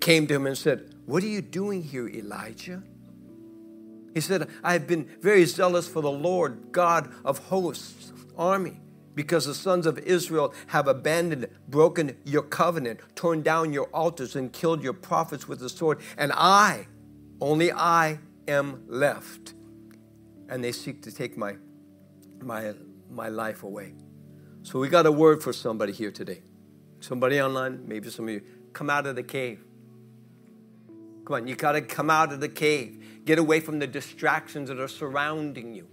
came 0.00 0.26
to 0.26 0.34
him 0.34 0.46
and 0.46 0.56
said, 0.56 0.94
What 1.06 1.22
are 1.22 1.28
you 1.28 1.40
doing 1.40 1.82
here, 1.82 2.08
Elijah? 2.08 2.82
He 4.14 4.20
said, 4.20 4.48
I 4.64 4.72
have 4.72 4.86
been 4.86 5.08
very 5.20 5.44
zealous 5.44 5.86
for 5.86 6.02
the 6.02 6.10
Lord 6.10 6.72
God 6.72 7.12
of 7.24 7.38
hosts' 7.38 8.12
army, 8.36 8.80
because 9.14 9.46
the 9.46 9.54
sons 9.54 9.86
of 9.86 9.98
Israel 9.98 10.54
have 10.68 10.88
abandoned, 10.88 11.48
broken 11.68 12.16
your 12.24 12.42
covenant, 12.42 13.00
torn 13.14 13.42
down 13.42 13.72
your 13.72 13.86
altars, 13.86 14.36
and 14.36 14.52
killed 14.52 14.82
your 14.82 14.92
prophets 14.92 15.46
with 15.46 15.60
the 15.60 15.68
sword. 15.68 16.00
And 16.16 16.32
I, 16.34 16.86
only 17.40 17.72
I, 17.72 18.18
am 18.48 18.84
left. 18.88 19.54
And 20.48 20.64
they 20.64 20.72
seek 20.72 21.02
to 21.02 21.12
take 21.12 21.36
my, 21.36 21.56
my, 22.40 22.74
my 23.10 23.28
life 23.28 23.62
away. 23.62 23.94
So 24.62 24.78
we 24.78 24.88
got 24.88 25.06
a 25.06 25.12
word 25.12 25.42
for 25.42 25.52
somebody 25.52 25.92
here 25.92 26.10
today. 26.10 26.42
Somebody 27.00 27.40
online, 27.40 27.84
maybe 27.86 28.10
some 28.10 28.26
of 28.26 28.34
you, 28.34 28.42
come 28.72 28.90
out 28.90 29.06
of 29.06 29.16
the 29.16 29.22
cave. 29.22 29.64
Come 31.24 31.36
on, 31.36 31.46
you 31.46 31.54
got 31.54 31.72
to 31.72 31.80
come 31.82 32.10
out 32.10 32.32
of 32.32 32.40
the 32.40 32.48
cave. 32.48 33.22
Get 33.24 33.38
away 33.38 33.60
from 33.60 33.78
the 33.78 33.86
distractions 33.86 34.68
that 34.68 34.80
are 34.80 34.88
surrounding 34.88 35.74
you 35.74 35.86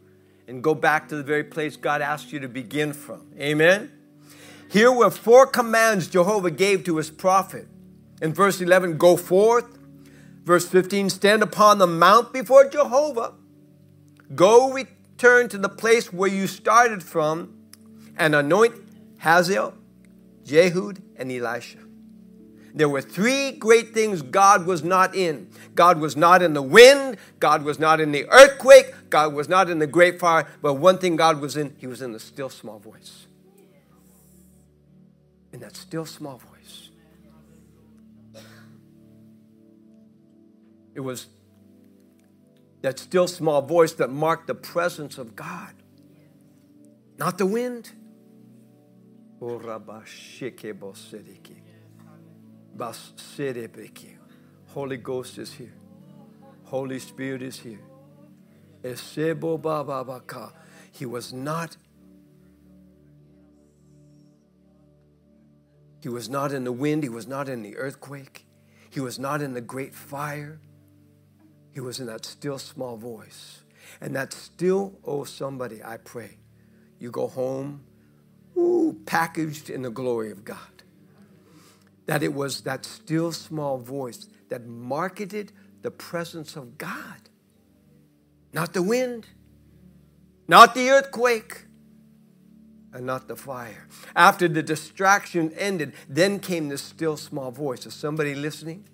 and 0.48 0.63
go 0.63 0.74
back 0.74 1.10
to 1.10 1.15
the 1.15 1.24
very 1.24 1.43
place 1.43 1.75
God 1.75 2.01
asked 2.01 2.31
you 2.31 2.39
to 2.39 2.48
begin 2.48 2.93
from. 2.93 3.27
Amen? 3.38 3.91
Here 4.69 4.91
were 4.91 5.12
four 5.12 5.46
commands 5.46 6.07
Jehovah 6.07 6.51
gave 6.51 6.84
to 6.86 6.98
his 6.98 7.10
prophet. 7.10 7.67
In 8.22 8.34
verse 8.34 8.62
11, 8.62 8.98
go 8.98 9.17
forth. 9.17 9.77
Verse 10.43 10.67
15, 10.67 11.10
stand 11.10 11.43
upon 11.43 11.77
the 11.77 11.88
mount 11.88 12.31
before 12.31 12.69
Jehovah. 12.69 13.34
Go 14.34 14.72
return 14.72 15.50
to 15.50 15.57
the 15.57 15.69
place 15.69 16.12
where 16.12 16.29
you 16.29 16.48
started 16.48 17.03
from 17.03 17.53
and 18.17 18.34
anoint 18.34 18.75
Hazael, 19.19 19.74
Jehud, 20.46 21.01
and 21.17 21.31
Elisha. 21.31 21.79
There 22.77 22.88
were 22.88 23.01
three 23.01 23.53
great 23.53 23.96
things 23.96 24.22
God 24.22 24.67
was 24.67 24.84
not 24.84 25.15
in 25.15 25.50
God 25.74 26.00
was 26.00 26.15
not 26.15 26.43
in 26.43 26.53
the 26.53 26.62
wind, 26.62 27.17
God 27.39 27.63
was 27.63 27.79
not 27.79 28.00
in 28.00 28.12
the 28.12 28.29
earthquake, 28.29 28.93
God 29.10 29.34
was 29.34 29.50
not 29.50 29.67
in 29.67 29.79
the 29.79 29.88
great 29.88 30.19
fire, 30.19 30.48
but 30.62 30.75
one 30.75 31.00
thing 31.00 31.15
God 31.15 31.41
was 31.41 31.57
in, 31.57 31.75
He 31.79 31.88
was 31.88 32.03
in 32.03 32.12
the 32.12 32.19
still 32.19 32.50
small 32.50 32.77
voice. 32.77 33.25
In 35.51 35.60
that 35.62 35.75
still 35.75 36.05
small 36.05 36.38
voice. 36.38 36.89
It 40.93 41.00
was 41.00 41.25
that 42.81 43.00
still 43.00 43.27
small 43.27 43.63
voice 43.63 43.93
that 43.93 44.12
marked 44.12 44.46
the 44.46 44.55
presence 44.55 45.17
of 45.17 45.36
God, 45.36 45.74
not 47.17 47.39
the 47.39 47.48
wind. 47.48 47.91
Oh, 49.41 49.57
Holy 54.67 54.98
Ghost 54.98 55.38
is 55.38 55.53
here. 55.53 55.74
Holy 56.65 57.00
Spirit 57.00 57.41
is 57.41 57.60
here. 57.60 57.79
He 60.91 61.05
was 61.05 61.34
not 61.34 61.77
He 66.00 66.10
was 66.10 66.29
not 66.29 66.53
in 66.53 66.63
the 66.63 66.72
wind, 66.72 67.03
he 67.03 67.10
was 67.10 67.27
not 67.27 67.50
in 67.50 67.63
the 67.63 67.75
earthquake, 67.75 68.46
he 68.89 69.00
was 69.00 69.19
not 69.19 69.41
in 69.41 69.53
the 69.53 69.62
great 69.62 69.93
fire. 69.93 70.60
He 71.74 71.81
was 71.81 72.00
in 72.00 72.07
that 72.07 72.25
still 72.25 72.57
small 72.57 72.98
voice. 72.98 73.62
And 74.01 74.15
that 74.15 74.34
still, 74.34 74.93
oh, 75.05 75.25
somebody, 75.25 75.84
I 75.84 75.98
pray, 75.98 76.38
you 76.98 77.12
go 77.12 77.27
home, 77.27 77.84
ooh, 78.57 79.00
packaged 79.05 79.69
in 79.69 79.81
the 79.84 79.91
glory 79.91 80.31
of 80.31 80.43
God. 80.43 80.76
That 82.08 82.24
it 82.24 82.34
was 82.34 82.62
that 82.62 82.86
still 82.86 83.32
small 83.32 83.78
voice 83.78 84.28
that 84.50 84.66
marketed 84.66 85.52
the 85.82 85.92
presence 85.92 86.56
of 86.56 86.78
God, 86.78 87.30
not 88.54 88.74
the 88.74 88.82
wind, 88.82 89.28
not 90.48 90.74
the 90.74 90.90
earthquake, 90.90 91.66
and 92.94 93.06
not 93.06 93.28
the 93.28 93.36
fire. 93.36 93.88
After 94.16 94.48
the 94.48 94.64
distraction 94.64 95.52
ended, 95.58 95.94
then 96.10 96.40
came 96.40 96.70
the 96.70 96.78
still 96.78 97.18
small 97.18 97.52
voice. 97.52 97.86
Is 97.86 97.94
somebody 97.94 98.34
listening? 98.34 98.88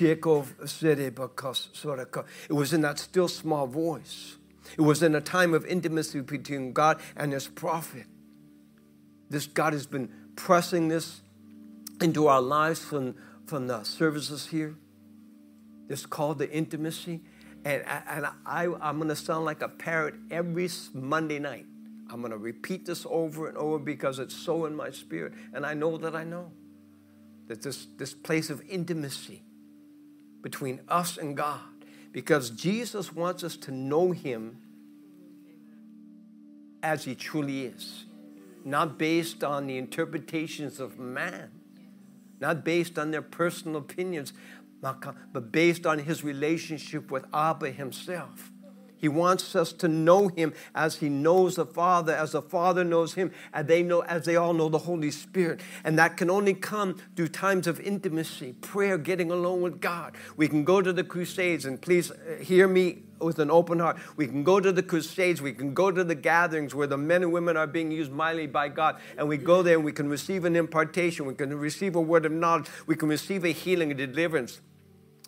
It 0.00 0.24
was 0.24 0.82
in 2.72 2.80
that 2.80 2.98
still 2.98 3.28
small 3.28 3.66
voice. 3.66 4.36
It 4.78 4.82
was 4.82 5.02
in 5.02 5.14
a 5.14 5.20
time 5.20 5.52
of 5.52 5.66
intimacy 5.66 6.20
between 6.20 6.72
God 6.72 7.00
and 7.16 7.32
his 7.32 7.48
prophet. 7.48 8.06
This 9.28 9.46
God 9.46 9.72
has 9.72 9.86
been 9.86 10.08
pressing 10.36 10.88
this 10.88 11.20
into 12.00 12.26
our 12.26 12.40
lives 12.40 12.80
from, 12.80 13.14
from 13.46 13.66
the 13.66 13.82
services 13.82 14.46
here. 14.46 14.76
It's 15.88 16.06
called 16.06 16.38
the 16.38 16.50
intimacy. 16.50 17.20
And, 17.64 17.84
and 17.86 18.26
I, 18.46 18.66
I'm 18.80 18.96
going 18.96 19.08
to 19.08 19.16
sound 19.16 19.44
like 19.44 19.60
a 19.60 19.68
parrot 19.68 20.14
every 20.30 20.68
Monday 20.94 21.38
night. 21.38 21.66
I'm 22.10 22.20
going 22.20 22.32
to 22.32 22.38
repeat 22.38 22.86
this 22.86 23.06
over 23.08 23.48
and 23.48 23.56
over 23.56 23.78
because 23.78 24.18
it's 24.18 24.34
so 24.34 24.66
in 24.66 24.74
my 24.74 24.90
spirit. 24.90 25.34
And 25.52 25.66
I 25.66 25.74
know 25.74 25.96
that 25.98 26.16
I 26.16 26.24
know 26.24 26.50
that 27.48 27.62
this, 27.62 27.86
this 27.96 28.14
place 28.14 28.50
of 28.50 28.62
intimacy 28.68 29.42
between 30.42 30.80
us 30.88 31.18
and 31.18 31.36
God 31.36 31.60
because 32.12 32.50
Jesus 32.50 33.12
wants 33.12 33.44
us 33.44 33.56
to 33.58 33.72
know 33.72 34.12
Him 34.12 34.58
as 36.82 37.04
He 37.04 37.14
truly 37.14 37.66
is, 37.66 38.04
not 38.64 38.98
based 38.98 39.44
on 39.44 39.66
the 39.66 39.76
interpretations 39.76 40.80
of 40.80 40.98
man, 40.98 41.50
not 42.40 42.64
based 42.64 42.98
on 42.98 43.10
their 43.10 43.22
personal 43.22 43.80
opinions, 43.80 44.32
but 44.80 45.52
based 45.52 45.86
on 45.86 45.98
His 46.00 46.24
relationship 46.24 47.10
with 47.10 47.24
Abba 47.32 47.70
Himself. 47.70 48.50
He 49.00 49.08
wants 49.08 49.56
us 49.56 49.72
to 49.74 49.88
know 49.88 50.28
him 50.28 50.52
as 50.74 50.96
he 50.96 51.08
knows 51.08 51.56
the 51.56 51.64
Father, 51.64 52.12
as 52.14 52.32
the 52.32 52.42
Father 52.42 52.84
knows 52.84 53.14
him, 53.14 53.32
and 53.54 53.66
they 53.66 53.82
know 53.82 54.02
as 54.02 54.26
they 54.26 54.36
all 54.36 54.52
know 54.52 54.68
the 54.68 54.76
Holy 54.76 55.10
Spirit. 55.10 55.62
And 55.84 55.98
that 55.98 56.18
can 56.18 56.28
only 56.28 56.52
come 56.52 57.00
through 57.16 57.28
times 57.28 57.66
of 57.66 57.80
intimacy, 57.80 58.52
prayer, 58.60 58.98
getting 58.98 59.30
alone 59.30 59.62
with 59.62 59.80
God. 59.80 60.16
We 60.36 60.48
can 60.48 60.64
go 60.64 60.82
to 60.82 60.92
the 60.92 61.02
crusades, 61.02 61.64
and 61.64 61.80
please 61.80 62.10
uh, 62.10 62.42
hear 62.42 62.68
me 62.68 63.04
with 63.20 63.38
an 63.38 63.50
open 63.50 63.78
heart. 63.78 63.98
We 64.16 64.26
can 64.26 64.42
go 64.42 64.60
to 64.60 64.72
the 64.72 64.82
crusades, 64.82 65.40
we 65.40 65.52
can 65.52 65.74
go 65.74 65.90
to 65.90 66.02
the 66.04 66.14
gatherings 66.14 66.74
where 66.74 66.86
the 66.86 66.96
men 66.96 67.22
and 67.22 67.32
women 67.32 67.56
are 67.56 67.66
being 67.66 67.90
used 67.90 68.12
mightily 68.12 68.46
by 68.46 68.68
God, 68.68 69.00
and 69.16 69.28
we 69.28 69.36
go 69.36 69.62
there 69.62 69.76
and 69.76 69.84
we 69.84 69.92
can 69.92 70.08
receive 70.08 70.44
an 70.44 70.56
impartation, 70.56 71.26
we 71.26 71.34
can 71.34 71.56
receive 71.58 71.96
a 71.96 72.00
word 72.00 72.24
of 72.24 72.32
knowledge, 72.32 72.66
we 72.86 72.96
can 72.96 73.08
receive 73.08 73.44
a 73.44 73.52
healing, 73.52 73.90
a 73.90 73.94
deliverance 73.94 74.60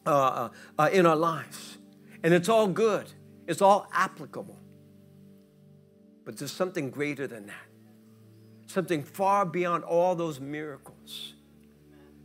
uh, 0.06 0.10
uh, 0.10 0.48
uh 0.78 0.90
in 0.92 1.06
our 1.06 1.16
lives. 1.16 1.78
And 2.22 2.32
it's 2.32 2.48
all 2.48 2.68
good. 2.68 3.12
It's 3.46 3.60
all 3.60 3.88
applicable. 3.92 4.58
But 6.24 6.38
there's 6.38 6.52
something 6.52 6.90
greater 6.90 7.26
than 7.26 7.46
that. 7.46 7.66
Something 8.66 9.02
far 9.02 9.44
beyond 9.44 9.84
all 9.84 10.14
those 10.14 10.40
miracles 10.40 11.34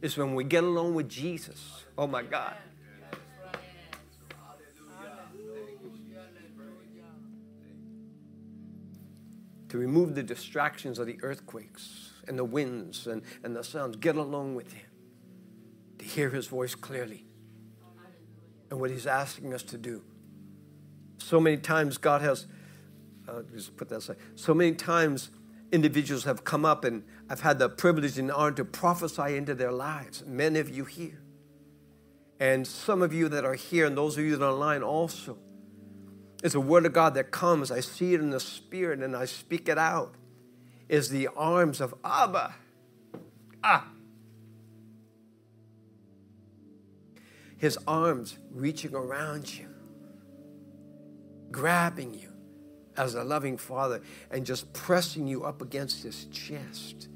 is 0.01 0.17
when 0.17 0.35
we 0.35 0.43
get 0.43 0.63
along 0.63 0.93
with 0.93 1.09
Jesus. 1.09 1.83
Oh 1.97 2.07
my 2.07 2.21
God. 2.21 2.55
To 9.69 9.77
remove 9.77 10.15
the 10.15 10.23
distractions 10.23 10.99
of 10.99 11.07
the 11.07 11.17
earthquakes 11.21 12.11
and 12.27 12.37
the 12.37 12.45
winds 12.45 13.07
and, 13.07 13.21
and 13.43 13.55
the 13.55 13.63
sounds, 13.63 13.95
get 13.97 14.15
along 14.15 14.55
with 14.55 14.71
Him. 14.73 14.85
To 15.99 16.05
hear 16.05 16.29
His 16.29 16.47
voice 16.47 16.75
clearly. 16.75 17.25
And 18.69 18.79
what 18.79 18.91
He's 18.91 19.07
asking 19.07 19.53
us 19.53 19.63
to 19.63 19.77
do 19.77 20.03
so 21.27 21.41
many 21.41 21.57
times 21.57 21.97
God 21.97 22.21
has, 22.21 22.47
uh, 23.27 23.41
just 23.53 23.75
put 23.75 23.89
that 23.89 23.97
aside, 23.97 24.17
so 24.35 24.53
many 24.53 24.73
times 24.73 25.29
individuals 25.73 26.23
have 26.23 26.45
come 26.45 26.63
up 26.63 26.85
and 26.85 27.03
I've 27.29 27.41
had 27.41 27.59
the 27.59 27.67
privilege 27.67 28.17
and 28.17 28.31
honor 28.31 28.53
to 28.53 28.65
prophesy 28.65 29.35
into 29.35 29.53
their 29.53 29.73
lives. 29.73 30.23
Many 30.25 30.59
of 30.59 30.69
you 30.69 30.85
here. 30.85 31.21
And 32.39 32.65
some 32.65 33.01
of 33.01 33.13
you 33.13 33.27
that 33.29 33.43
are 33.43 33.55
here, 33.55 33.87
and 33.87 33.97
those 33.97 34.17
of 34.17 34.23
you 34.23 34.37
that 34.37 34.45
are 34.45 34.51
online 34.51 34.83
also. 34.83 35.37
It's 36.43 36.55
a 36.55 36.59
word 36.59 36.85
of 36.85 36.93
God 36.93 37.15
that 37.15 37.31
comes. 37.31 37.71
I 37.71 37.79
see 37.79 38.13
it 38.13 38.19
in 38.19 38.29
the 38.29 38.39
spirit 38.39 39.01
and 39.01 39.15
I 39.15 39.25
speak 39.25 39.67
it 39.67 39.77
out. 39.77 40.15
Is 40.87 41.09
the 41.09 41.27
arms 41.35 41.81
of 41.81 41.93
Abba. 42.05 42.55
Ah. 43.63 43.87
His 47.57 47.77
arms 47.87 48.37
reaching 48.51 48.93
around 48.93 49.53
you 49.57 49.67
grabbing 51.51 52.13
you 52.13 52.31
as 52.95 53.15
a 53.15 53.23
loving 53.23 53.57
father 53.57 54.01
and 54.31 54.45
just 54.45 54.71
pressing 54.73 55.27
you 55.27 55.43
up 55.43 55.61
against 55.61 56.03
his 56.03 56.25
chest, 56.25 57.07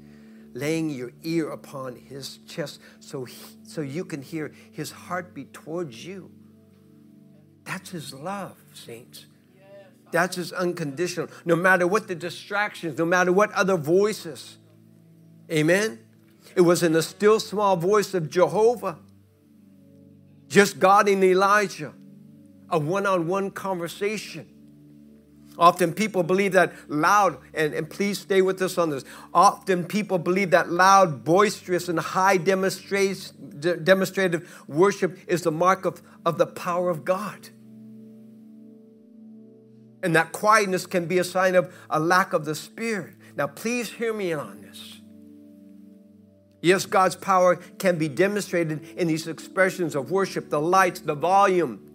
laying 0.52 0.90
your 0.90 1.12
ear 1.22 1.50
upon 1.50 1.96
his 1.96 2.38
chest 2.46 2.80
so, 3.00 3.24
he, 3.24 3.36
so 3.64 3.80
you 3.80 4.04
can 4.04 4.22
hear 4.22 4.52
his 4.70 4.90
heartbeat 4.90 5.52
towards 5.52 6.04
you. 6.04 6.30
That's 7.64 7.90
his 7.90 8.12
love, 8.12 8.56
saints. 8.74 9.26
That's 10.10 10.36
his 10.36 10.52
unconditional. 10.52 11.28
No 11.44 11.56
matter 11.56 11.86
what 11.86 12.06
the 12.06 12.14
distractions, 12.14 12.98
no 12.98 13.06
matter 13.06 13.32
what 13.32 13.50
other 13.52 13.76
voices. 13.76 14.58
Amen? 15.50 15.98
It 16.54 16.60
was 16.62 16.82
in 16.82 16.92
the 16.92 17.02
still 17.02 17.40
small 17.40 17.76
voice 17.76 18.12
of 18.12 18.28
Jehovah, 18.28 18.98
just 20.48 20.78
God 20.78 21.08
and 21.08 21.24
Elijah 21.24 21.94
a 22.72 22.78
one 22.78 23.06
on 23.06 23.28
one 23.28 23.50
conversation. 23.50 24.48
Often 25.58 25.94
people 25.94 26.22
believe 26.22 26.52
that 26.52 26.72
loud, 26.88 27.38
and, 27.52 27.74
and 27.74 27.88
please 27.88 28.18
stay 28.18 28.40
with 28.40 28.60
us 28.62 28.78
on 28.78 28.90
this. 28.90 29.04
Often 29.34 29.84
people 29.84 30.18
believe 30.18 30.50
that 30.50 30.70
loud, 30.70 31.24
boisterous, 31.24 31.88
and 31.88 31.98
high 31.98 32.38
demonstrative 32.38 34.64
worship 34.66 35.18
is 35.26 35.42
the 35.42 35.52
mark 35.52 35.84
of, 35.84 36.02
of 36.24 36.38
the 36.38 36.46
power 36.46 36.88
of 36.88 37.04
God. 37.04 37.50
And 40.02 40.16
that 40.16 40.32
quietness 40.32 40.86
can 40.86 41.06
be 41.06 41.18
a 41.18 41.24
sign 41.24 41.54
of 41.54 41.72
a 41.90 42.00
lack 42.00 42.32
of 42.32 42.44
the 42.44 42.54
Spirit. 42.54 43.14
Now, 43.36 43.46
please 43.46 43.92
hear 43.92 44.12
me 44.12 44.32
on 44.32 44.62
this. 44.62 45.00
Yes, 46.60 46.86
God's 46.86 47.16
power 47.16 47.56
can 47.56 47.98
be 47.98 48.08
demonstrated 48.08 48.84
in 48.96 49.08
these 49.08 49.26
expressions 49.26 49.94
of 49.94 50.10
worship 50.10 50.48
the 50.48 50.60
lights, 50.60 51.00
the 51.00 51.14
volume, 51.14 51.91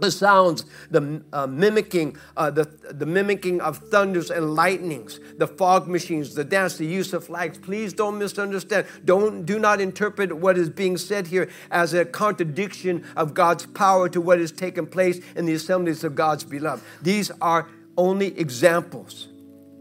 the 0.00 0.10
sounds, 0.10 0.64
the 0.90 1.22
uh, 1.32 1.46
mimicking, 1.46 2.16
uh, 2.36 2.50
the, 2.50 2.64
the 2.90 3.06
mimicking 3.06 3.60
of 3.60 3.78
thunders 3.78 4.30
and 4.30 4.54
lightnings, 4.54 5.20
the 5.38 5.46
fog 5.46 5.88
machines, 5.88 6.34
the 6.34 6.44
dance, 6.44 6.76
the 6.76 6.86
use 6.86 7.12
of 7.12 7.24
flags. 7.24 7.58
Please 7.58 7.92
don't 7.92 8.18
misunderstand. 8.18 8.86
Don't 9.04 9.44
do 9.44 9.58
not 9.58 9.80
interpret 9.80 10.32
what 10.32 10.56
is 10.56 10.70
being 10.70 10.96
said 10.96 11.26
here 11.26 11.50
as 11.70 11.94
a 11.94 12.04
contradiction 12.04 13.04
of 13.16 13.34
God's 13.34 13.66
power 13.66 14.08
to 14.08 14.20
what 14.20 14.38
has 14.38 14.52
taken 14.52 14.86
place 14.86 15.20
in 15.36 15.46
the 15.46 15.54
assemblies 15.54 16.04
of 16.04 16.14
God's 16.14 16.44
beloved. 16.44 16.84
These 17.02 17.30
are 17.40 17.68
only 17.96 18.38
examples. 18.38 19.28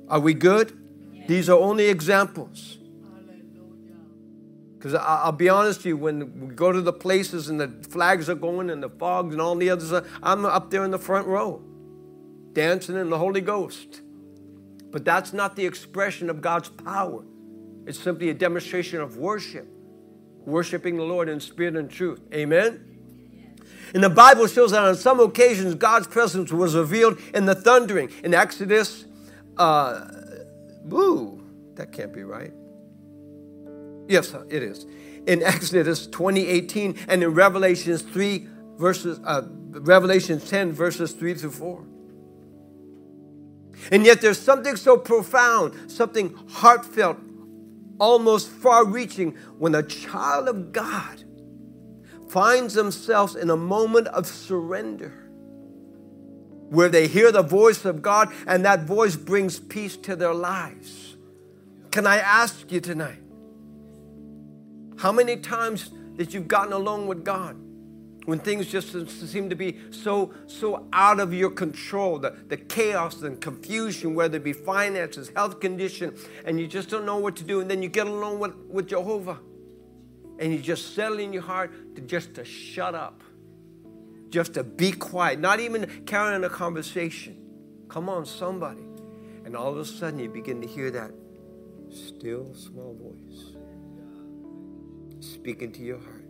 Are 0.07 0.19
we 0.19 0.33
good? 0.33 0.77
These 1.27 1.49
are 1.49 1.59
only 1.59 1.87
examples. 1.89 2.78
Because 4.79 4.93
I'll 4.93 5.33
be 5.33 5.49
honest 5.49 5.79
with 5.79 5.87
you, 5.87 5.97
when 5.97 6.47
we 6.47 6.55
go 6.55 6.71
to 6.71 6.79
the 6.79 6.93
places 6.93 7.49
and 7.49 7.59
the 7.59 7.67
flags 7.89 8.29
are 8.29 8.35
going 8.35 8.69
and 8.69 8.81
the 8.81 8.89
fogs 8.89 9.33
and 9.33 9.41
all 9.41 9.55
the 9.55 9.69
others, 9.69 9.91
I'm 10.23 10.45
up 10.45 10.71
there 10.71 10.85
in 10.85 10.91
the 10.91 10.97
front 10.97 11.27
row, 11.27 11.61
dancing 12.53 12.95
in 12.95 13.09
the 13.09 13.17
Holy 13.17 13.41
Ghost. 13.41 13.99
But 14.89 15.03
that's 15.03 15.33
not 15.33 15.57
the 15.57 15.65
expression 15.65 16.29
of 16.29 16.39
God's 16.39 16.69
power. 16.69 17.25
It's 17.87 17.99
simply 17.99 18.29
a 18.29 18.33
demonstration 18.33 19.01
of 19.01 19.17
worship, 19.17 19.67
worshiping 20.45 20.95
the 20.95 21.03
Lord 21.03 21.27
in 21.27 21.41
spirit 21.41 21.75
and 21.75 21.91
truth. 21.91 22.21
Amen? 22.33 22.85
And 23.93 24.01
the 24.01 24.09
Bible 24.09 24.47
shows 24.47 24.71
that 24.71 24.81
on 24.81 24.95
some 24.95 25.19
occasions 25.19 25.75
God's 25.75 26.07
presence 26.07 26.53
was 26.53 26.73
revealed 26.73 27.19
in 27.33 27.45
the 27.45 27.55
thundering. 27.55 28.11
In 28.23 28.33
Exodus, 28.33 29.03
uh, 29.57 30.07
woo, 30.85 31.43
that 31.75 31.91
can't 31.91 32.13
be 32.13 32.23
right. 32.23 32.53
Yes, 34.09 34.33
it 34.49 34.63
is. 34.63 34.85
In 35.27 35.43
Exodus 35.43 36.07
2018 36.07 36.97
and 37.07 37.21
in 37.21 37.29
Revelations 37.33 38.01
3 38.01 38.47
verses, 38.75 39.19
uh, 39.23 39.43
Revelation 39.69 40.41
10 40.41 40.71
verses 40.73 41.13
3 41.13 41.35
through 41.35 41.51
4. 41.51 41.85
And 43.91 44.03
yet 44.03 44.19
there's 44.19 44.39
something 44.39 44.75
so 44.75 44.97
profound, 44.97 45.91
something 45.91 46.33
heartfelt, 46.49 47.17
almost 47.99 48.49
far 48.49 48.83
reaching 48.83 49.35
when 49.59 49.75
a 49.75 49.83
child 49.83 50.47
of 50.47 50.71
God 50.71 51.23
finds 52.29 52.73
themselves 52.73 53.35
in 53.35 53.51
a 53.51 53.57
moment 53.57 54.07
of 54.07 54.25
surrender 54.25 55.29
where 56.69 56.89
they 56.89 57.07
hear 57.07 57.31
the 57.31 57.43
voice 57.43 57.85
of 57.85 58.01
God 58.01 58.33
and 58.47 58.65
that 58.65 58.85
voice 58.85 59.15
brings 59.15 59.59
peace 59.59 59.95
to 59.97 60.15
their 60.15 60.33
lives. 60.33 61.15
Can 61.91 62.07
I 62.07 62.17
ask 62.17 62.71
you 62.71 62.79
tonight? 62.79 63.28
How 64.99 65.13
many 65.13 65.37
times 65.37 65.91
that 66.17 66.33
you've 66.33 66.49
gotten 66.49 66.73
along 66.73 67.07
with 67.07 67.23
God 67.23 67.55
when 68.25 68.37
things 68.37 68.67
just 68.67 68.91
seem 69.09 69.49
to 69.49 69.55
be 69.55 69.79
so 69.91 70.33
so 70.45 70.87
out 70.91 71.21
of 71.21 71.33
your 71.33 71.51
control, 71.51 72.19
the, 72.19 72.35
the 72.49 72.57
chaos 72.57 73.21
and 73.21 73.39
confusion, 73.39 74.13
whether 74.13 74.35
it 74.35 74.43
be 74.43 74.51
finances, 74.51 75.31
health 75.33 75.61
condition, 75.61 76.13
and 76.43 76.59
you 76.59 76.67
just 76.67 76.89
don't 76.89 77.05
know 77.05 77.17
what 77.17 77.37
to 77.37 77.45
do, 77.45 77.61
and 77.61 77.71
then 77.71 77.81
you 77.81 77.87
get 77.87 78.07
along 78.07 78.39
with, 78.39 78.53
with 78.69 78.89
Jehovah. 78.89 79.39
And 80.37 80.51
you 80.51 80.59
just 80.59 80.93
settle 80.95 81.19
in 81.19 81.31
your 81.31 81.43
heart 81.43 81.95
to 81.95 82.01
just 82.01 82.33
to 82.35 82.43
shut 82.43 82.93
up. 82.93 83.23
Just 84.29 84.55
to 84.55 84.65
be 84.65 84.91
quiet, 84.91 85.39
not 85.39 85.61
even 85.61 86.03
carrying 86.05 86.43
a 86.43 86.49
conversation. 86.49 87.37
Come 87.87 88.09
on, 88.09 88.25
somebody. 88.25 88.83
And 89.45 89.55
all 89.55 89.71
of 89.71 89.77
a 89.77 89.85
sudden 89.85 90.19
you 90.19 90.29
begin 90.29 90.59
to 90.59 90.67
hear 90.67 90.91
that 90.91 91.11
still 91.89 92.53
small 92.53 92.95
voice 92.95 93.55
speaking 95.39 95.71
to 95.71 95.81
your 95.81 95.99
heart, 95.99 96.25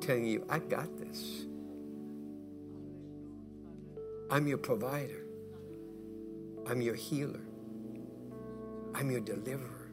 telling 0.00 0.24
you, 0.24 0.46
I 0.48 0.60
got 0.60 0.96
this. 0.98 1.46
I'm 4.30 4.46
your 4.46 4.58
provider. 4.58 5.24
I'm 6.68 6.80
your 6.80 6.94
healer. 6.94 7.40
I'm 8.94 9.10
your 9.10 9.20
deliverer. 9.20 9.90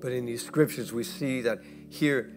But 0.00 0.12
in 0.12 0.26
these 0.26 0.46
scriptures, 0.46 0.92
we 0.92 1.02
see 1.02 1.40
that 1.40 1.62
here 1.88 2.30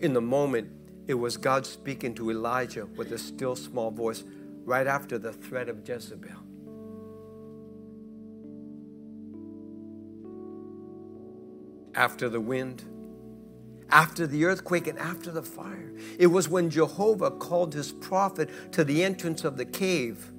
in 0.00 0.14
the 0.14 0.22
moment, 0.22 0.70
it 1.06 1.14
was 1.14 1.36
God 1.36 1.66
speaking 1.66 2.14
to 2.14 2.30
Elijah 2.30 2.86
with 2.86 3.12
a 3.12 3.18
still 3.18 3.56
small 3.56 3.90
voice 3.90 4.24
right 4.64 4.86
after 4.86 5.18
the 5.18 5.32
threat 5.32 5.68
of 5.68 5.88
Jezebel. 5.88 6.30
After 11.94 12.28
the 12.28 12.40
wind, 12.40 12.84
after 13.90 14.26
the 14.26 14.44
earthquake, 14.44 14.86
and 14.86 14.98
after 14.98 15.30
the 15.30 15.42
fire. 15.42 15.92
It 16.18 16.26
was 16.26 16.48
when 16.48 16.70
Jehovah 16.70 17.30
called 17.30 17.72
his 17.72 17.92
prophet 17.92 18.50
to 18.72 18.84
the 18.84 19.04
entrance 19.04 19.44
of 19.44 19.56
the 19.56 19.64
cave 19.64 20.32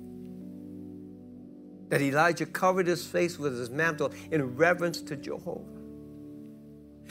that 1.89 2.01
Elijah 2.01 2.45
covered 2.45 2.87
his 2.87 3.05
face 3.05 3.39
with 3.39 3.57
his 3.57 3.69
mantle 3.69 4.11
in 4.31 4.57
reverence 4.57 5.01
to 5.03 5.15
Jehovah. 5.15 5.76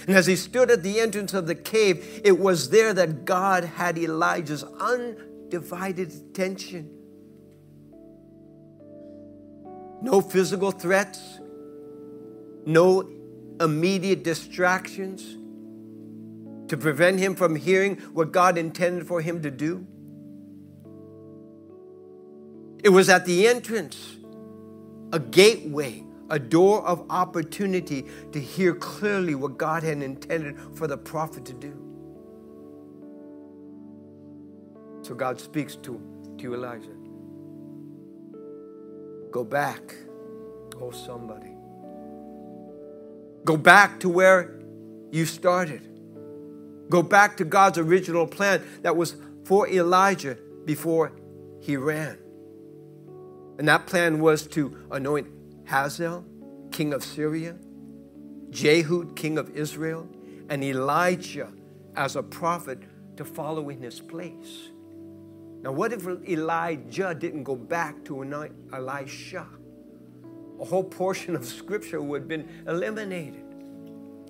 And 0.06 0.16
as 0.16 0.26
he 0.26 0.36
stood 0.36 0.70
at 0.70 0.82
the 0.82 1.00
entrance 1.00 1.34
of 1.34 1.46
the 1.46 1.54
cave, 1.54 2.20
it 2.24 2.38
was 2.38 2.70
there 2.70 2.92
that 2.94 3.24
God 3.24 3.64
had 3.64 3.98
Elijah's 3.98 4.62
undivided 4.62 6.12
attention. 6.12 6.90
No 10.02 10.20
physical 10.20 10.70
threats, 10.70 11.40
no 12.66 13.10
immediate 13.60 14.22
distractions 14.22 15.36
to 16.68 16.76
prevent 16.76 17.18
him 17.18 17.34
from 17.34 17.56
hearing 17.56 17.96
what 18.12 18.32
God 18.32 18.58
intended 18.58 19.06
for 19.06 19.20
him 19.20 19.42
to 19.42 19.50
do. 19.50 19.86
It 22.84 22.90
was 22.90 23.08
at 23.08 23.24
the 23.24 23.48
entrance, 23.48 24.16
a 25.12 25.18
gateway 25.18 26.05
a 26.30 26.38
door 26.38 26.84
of 26.86 27.04
opportunity 27.10 28.06
to 28.32 28.40
hear 28.40 28.74
clearly 28.74 29.34
what 29.34 29.58
God 29.58 29.82
had 29.82 30.02
intended 30.02 30.56
for 30.74 30.86
the 30.86 30.98
prophet 30.98 31.44
to 31.46 31.52
do. 31.52 31.86
So 35.02 35.14
God 35.14 35.40
speaks 35.40 35.76
to, 35.76 36.00
to 36.38 36.54
Elijah. 36.54 36.96
Go 39.30 39.44
back, 39.44 39.94
oh 40.80 40.90
somebody. 40.90 41.52
Go 43.44 43.56
back 43.56 44.00
to 44.00 44.08
where 44.08 44.60
you 45.12 45.26
started. 45.26 45.82
Go 46.90 47.02
back 47.02 47.36
to 47.36 47.44
God's 47.44 47.78
original 47.78 48.26
plan 48.26 48.62
that 48.82 48.96
was 48.96 49.16
for 49.44 49.68
Elijah 49.68 50.36
before 50.64 51.12
he 51.60 51.76
ran. 51.76 52.18
And 53.58 53.68
that 53.68 53.86
plan 53.86 54.20
was 54.20 54.46
to 54.48 54.76
anoint 54.90 55.28
Hazael, 55.66 56.24
king 56.70 56.92
of 56.92 57.04
Syria, 57.04 57.56
Jehud, 58.50 59.16
king 59.16 59.38
of 59.38 59.50
Israel, 59.56 60.08
and 60.48 60.62
Elijah 60.62 61.52
as 61.96 62.16
a 62.16 62.22
prophet 62.22 62.78
to 63.16 63.24
follow 63.24 63.68
in 63.68 63.82
his 63.82 64.00
place. 64.00 64.70
Now, 65.62 65.72
what 65.72 65.92
if 65.92 66.06
Elijah 66.28 67.14
didn't 67.14 67.44
go 67.44 67.56
back 67.56 68.04
to 68.04 68.22
Elisha? 68.72 69.46
A 70.60 70.64
whole 70.64 70.84
portion 70.84 71.34
of 71.34 71.44
scripture 71.44 72.00
would 72.00 72.22
have 72.22 72.28
been 72.28 72.48
eliminated. 72.66 73.42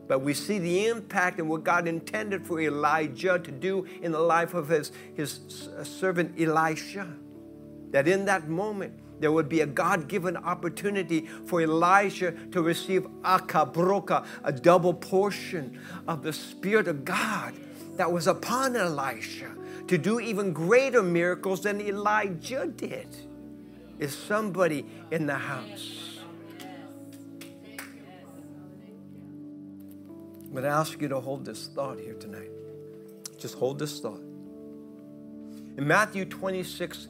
But 0.09 0.21
we 0.21 0.35
see 0.35 0.59
the 0.59 0.87
impact 0.87 1.41
and 1.41 1.49
what 1.49 1.65
God 1.65 1.89
intended 1.89 2.47
for 2.47 2.61
Elijah 2.61 3.39
to 3.39 3.51
do 3.51 3.85
in 4.03 4.13
the 4.13 4.21
life 4.21 4.55
of 4.55 4.69
his, 4.69 4.93
his 5.15 5.41
servant 5.83 6.41
Elisha. 6.41 7.09
That 7.91 8.07
in 8.09 8.25
that 8.27 8.49
moment, 8.49 8.95
there 9.21 9.33
would 9.33 9.49
be 9.49 9.61
a 9.61 9.67
God 9.67 10.09
given 10.09 10.37
opportunity 10.37 11.27
for 11.47 11.61
Elijah 11.63 12.33
to 12.53 12.63
receive 12.63 13.03
akabroka, 13.23 14.27
a 14.45 14.53
double 14.53 14.95
portion 14.95 15.79
of 16.07 16.23
the 16.23 16.33
Spirit 16.33 16.89
of 16.89 17.05
God 17.05 17.55
that 17.97 18.11
was 18.11 18.27
upon 18.27 18.77
Elisha 18.77 19.51
to 19.89 19.97
do 19.97 20.21
even 20.21 20.53
greater 20.53 21.03
miracles 21.03 21.63
than 21.63 21.81
Elijah 21.81 22.67
did. 22.67 23.09
Is 23.99 24.17
somebody 24.17 24.85
in 25.11 25.27
the 25.27 25.35
house? 25.35 26.21
I'm 30.45 30.51
going 30.53 30.65
to 30.65 30.69
ask 30.69 31.01
you 31.01 31.09
to 31.09 31.21
hold 31.21 31.45
this 31.45 31.69
thought 31.69 31.99
here 31.99 32.15
tonight. 32.15 32.51
Just 33.39 33.55
hold 33.55 33.79
this 33.79 34.01
thought. 34.01 34.21
In 35.77 35.87
Matthew 35.87 36.25
26 36.25 37.09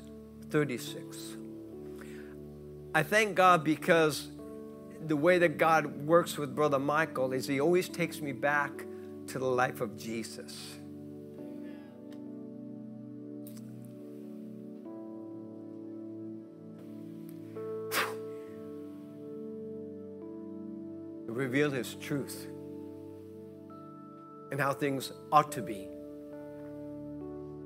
36, 0.48 1.36
I 2.96 3.02
thank 3.02 3.34
God 3.34 3.62
because 3.62 4.26
the 5.06 5.18
way 5.18 5.36
that 5.36 5.58
God 5.58 6.06
works 6.06 6.38
with 6.38 6.56
Brother 6.56 6.78
Micheal 6.78 7.34
is 7.34 7.46
he 7.46 7.60
always 7.60 7.90
takes 7.90 8.22
me 8.22 8.32
back 8.32 8.86
to 9.26 9.38
the 9.38 9.44
life 9.44 9.82
of 9.82 9.98
Jesus. 9.98 10.78
Reveal 21.26 21.72
his 21.72 21.96
truth 21.96 22.46
and 24.50 24.58
how 24.58 24.72
things 24.72 25.12
ought 25.30 25.52
to 25.52 25.60
be 25.60 25.86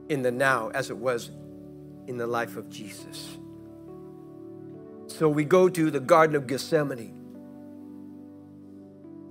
in 0.09 0.23
the 0.23 0.33
now 0.33 0.71
as 0.71 0.90
it 0.90 0.97
was 0.97 1.31
in 2.09 2.16
the 2.16 2.27
life 2.27 2.57
of 2.57 2.69
Jesus. 2.69 3.38
So 5.21 5.29
we 5.29 5.45
go 5.45 5.69
to 5.69 5.91
the 5.91 6.01
Garden 6.01 6.35
of 6.35 6.47
Gethsemane. 6.47 7.13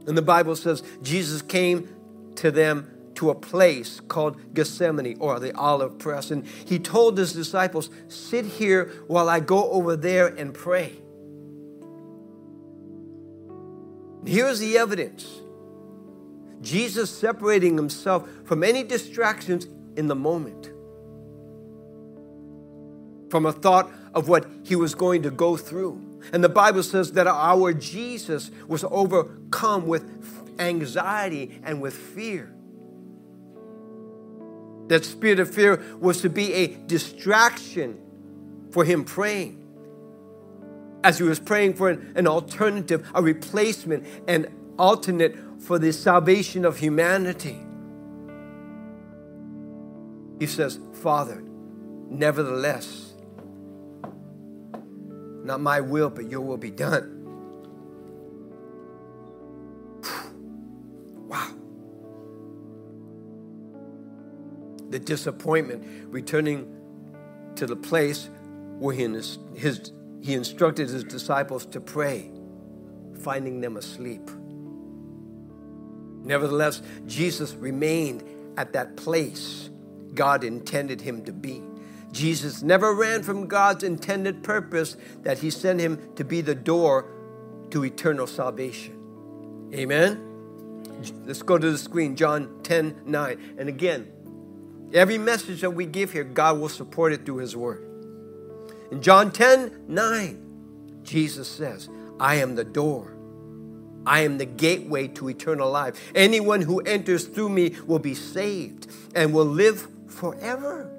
And 0.05 0.15
the 0.15 0.21
Bible 0.21 0.55
says 0.55 0.83
Jesus 1.01 1.41
came 1.41 1.89
to 2.35 2.51
them 2.51 2.91
to 3.15 3.31
a 3.31 3.33
place 3.33 3.99
called 3.99 4.53
Gethsemane 4.53 5.17
or 5.19 5.39
the 5.39 5.51
olive 5.57 5.97
press. 5.97 6.29
And 6.29 6.45
he 6.45 6.77
told 6.77 7.17
his 7.17 7.33
disciples, 7.33 7.89
Sit 8.07 8.45
here 8.45 8.91
while 9.07 9.27
I 9.27 9.39
go 9.39 9.71
over 9.71 9.95
there 9.95 10.27
and 10.27 10.53
pray. 10.53 10.93
Here's 14.27 14.59
the 14.59 14.77
evidence 14.77 15.41
Jesus 16.61 17.09
separating 17.09 17.75
himself 17.75 18.29
from 18.45 18.63
any 18.63 18.83
distractions 18.83 19.65
in 19.95 20.05
the 20.05 20.13
moment, 20.13 20.71
from 23.31 23.47
a 23.47 23.51
thought 23.51 23.89
of 24.13 24.27
what 24.27 24.47
he 24.63 24.75
was 24.75 24.95
going 24.95 25.23
to 25.23 25.31
go 25.31 25.57
through. 25.57 26.21
And 26.33 26.43
the 26.43 26.49
Bible 26.49 26.83
says 26.83 27.13
that 27.13 27.27
our 27.27 27.73
Jesus 27.73 28.51
was 28.67 28.83
overcome 28.83 29.87
with 29.87 30.59
anxiety 30.59 31.59
and 31.63 31.81
with 31.81 31.93
fear. 31.93 32.53
That 34.87 35.05
spirit 35.05 35.39
of 35.39 35.53
fear 35.53 35.81
was 35.99 36.21
to 36.21 36.29
be 36.29 36.53
a 36.53 36.67
distraction 36.67 37.99
for 38.71 38.83
him 38.83 39.03
praying. 39.03 39.55
As 41.03 41.17
he 41.17 41.23
was 41.23 41.39
praying 41.39 41.75
for 41.75 41.89
an, 41.89 42.11
an 42.15 42.27
alternative, 42.27 43.09
a 43.13 43.21
replacement, 43.21 44.05
an 44.27 44.51
alternate 44.77 45.35
for 45.59 45.77
the 45.77 45.93
salvation 45.93 46.65
of 46.65 46.77
humanity. 46.77 47.59
He 50.39 50.47
says, 50.47 50.79
Father, 50.93 51.43
nevertheless, 52.09 53.08
not 55.49 55.59
my 55.59 55.81
will, 55.81 56.11
but 56.11 56.29
your 56.29 56.41
will 56.41 56.57
be 56.57 56.69
done. 56.69 57.15
Wow. 61.27 61.49
The 64.89 64.99
disappointment 64.99 66.11
returning 66.11 66.75
to 67.55 67.65
the 67.65 67.75
place 67.75 68.29
where 68.77 68.93
he, 68.95 69.05
his, 69.55 69.91
he 70.21 70.35
instructed 70.35 70.87
his 70.89 71.03
disciples 71.03 71.65
to 71.67 71.81
pray, 71.81 72.31
finding 73.21 73.59
them 73.59 73.77
asleep. 73.77 74.29
Nevertheless, 76.23 76.83
Jesus 77.07 77.55
remained 77.55 78.23
at 78.55 78.73
that 78.73 78.95
place 78.95 79.71
God 80.13 80.43
intended 80.43 81.01
him 81.01 81.23
to 81.25 81.31
be. 81.31 81.63
Jesus 82.11 82.63
never 82.63 82.93
ran 82.93 83.23
from 83.23 83.47
God's 83.47 83.83
intended 83.83 84.43
purpose 84.43 84.97
that 85.21 85.39
He 85.39 85.49
sent 85.49 85.79
Him 85.79 86.13
to 86.15 86.23
be 86.23 86.41
the 86.41 86.55
door 86.55 87.05
to 87.71 87.83
eternal 87.85 88.27
salvation. 88.27 88.95
Amen? 89.73 90.25
Let's 91.25 91.43
go 91.43 91.57
to 91.57 91.71
the 91.71 91.77
screen, 91.77 92.15
John 92.15 92.61
10 92.63 93.03
9. 93.05 93.55
And 93.57 93.69
again, 93.69 94.11
every 94.93 95.17
message 95.17 95.61
that 95.61 95.71
we 95.71 95.85
give 95.85 96.11
here, 96.11 96.23
God 96.23 96.59
will 96.59 96.69
support 96.69 97.13
it 97.13 97.25
through 97.25 97.37
His 97.37 97.55
Word. 97.55 97.85
In 98.91 99.01
John 99.01 99.31
10 99.31 99.85
9, 99.87 101.01
Jesus 101.03 101.47
says, 101.47 101.89
I 102.19 102.35
am 102.35 102.55
the 102.55 102.63
door. 102.63 103.15
I 104.05 104.21
am 104.21 104.37
the 104.37 104.45
gateway 104.45 105.07
to 105.09 105.29
eternal 105.29 105.69
life. 105.69 106.11
Anyone 106.15 106.61
who 106.61 106.79
enters 106.79 107.25
through 107.25 107.49
me 107.49 107.75
will 107.85 107.99
be 107.99 108.15
saved 108.15 108.87
and 109.13 109.33
will 109.33 109.45
live 109.45 109.87
forever 110.07 110.91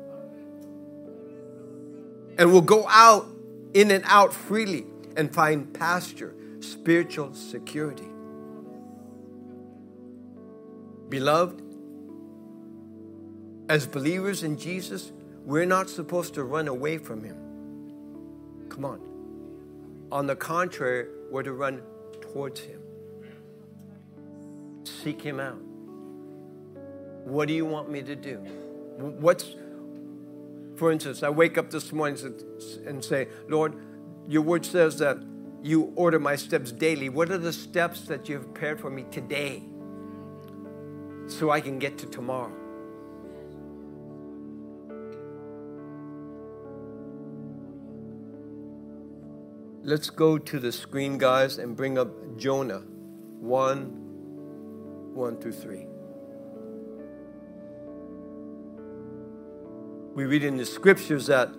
and 2.40 2.50
will 2.50 2.62
go 2.62 2.88
out 2.88 3.28
in 3.74 3.90
and 3.90 4.02
out 4.06 4.32
freely 4.32 4.86
and 5.14 5.32
find 5.32 5.74
pasture, 5.74 6.34
spiritual 6.60 7.34
security. 7.34 8.08
Beloved, 11.10 11.60
as 13.68 13.86
believers 13.86 14.42
in 14.42 14.56
Jesus, 14.56 15.12
we're 15.44 15.66
not 15.66 15.90
supposed 15.90 16.32
to 16.32 16.44
run 16.44 16.66
away 16.66 16.96
from 16.96 17.22
Him. 17.22 17.36
Come 18.70 18.86
on. 18.86 19.00
On 20.10 20.26
the 20.26 20.34
contrary, 20.34 21.08
we're 21.30 21.42
to 21.42 21.52
run 21.52 21.82
towards 22.22 22.60
Him. 22.60 22.80
Seek 24.84 25.20
Him 25.20 25.40
out. 25.40 25.60
What 27.24 27.48
do 27.48 27.54
you 27.54 27.66
want 27.66 27.90
me 27.90 28.00
to 28.00 28.16
do? 28.16 28.36
What's 28.96 29.44
for 30.80 30.90
instance, 30.90 31.22
I 31.22 31.28
wake 31.28 31.58
up 31.58 31.70
this 31.70 31.92
morning 31.92 32.16
and 32.86 33.04
say, 33.04 33.28
Lord, 33.48 33.76
your 34.26 34.40
word 34.40 34.64
says 34.64 34.98
that 35.00 35.18
you 35.62 35.92
order 35.94 36.18
my 36.18 36.36
steps 36.36 36.72
daily. 36.72 37.10
What 37.10 37.30
are 37.30 37.36
the 37.36 37.52
steps 37.52 38.06
that 38.06 38.30
you've 38.30 38.44
prepared 38.54 38.80
for 38.80 38.88
me 38.88 39.04
today 39.10 39.62
so 41.26 41.50
I 41.50 41.60
can 41.60 41.78
get 41.78 41.98
to 41.98 42.06
tomorrow? 42.06 42.50
Let's 49.82 50.08
go 50.08 50.38
to 50.38 50.58
the 50.58 50.72
screen, 50.72 51.18
guys, 51.18 51.58
and 51.58 51.76
bring 51.76 51.98
up 51.98 52.38
Jonah 52.38 52.84
1 53.40 55.12
1 55.12 55.36
through 55.42 55.52
3. 55.52 55.86
We 60.14 60.24
read 60.24 60.44
in 60.44 60.56
the 60.56 60.66
scriptures 60.66 61.26
that 61.26 61.50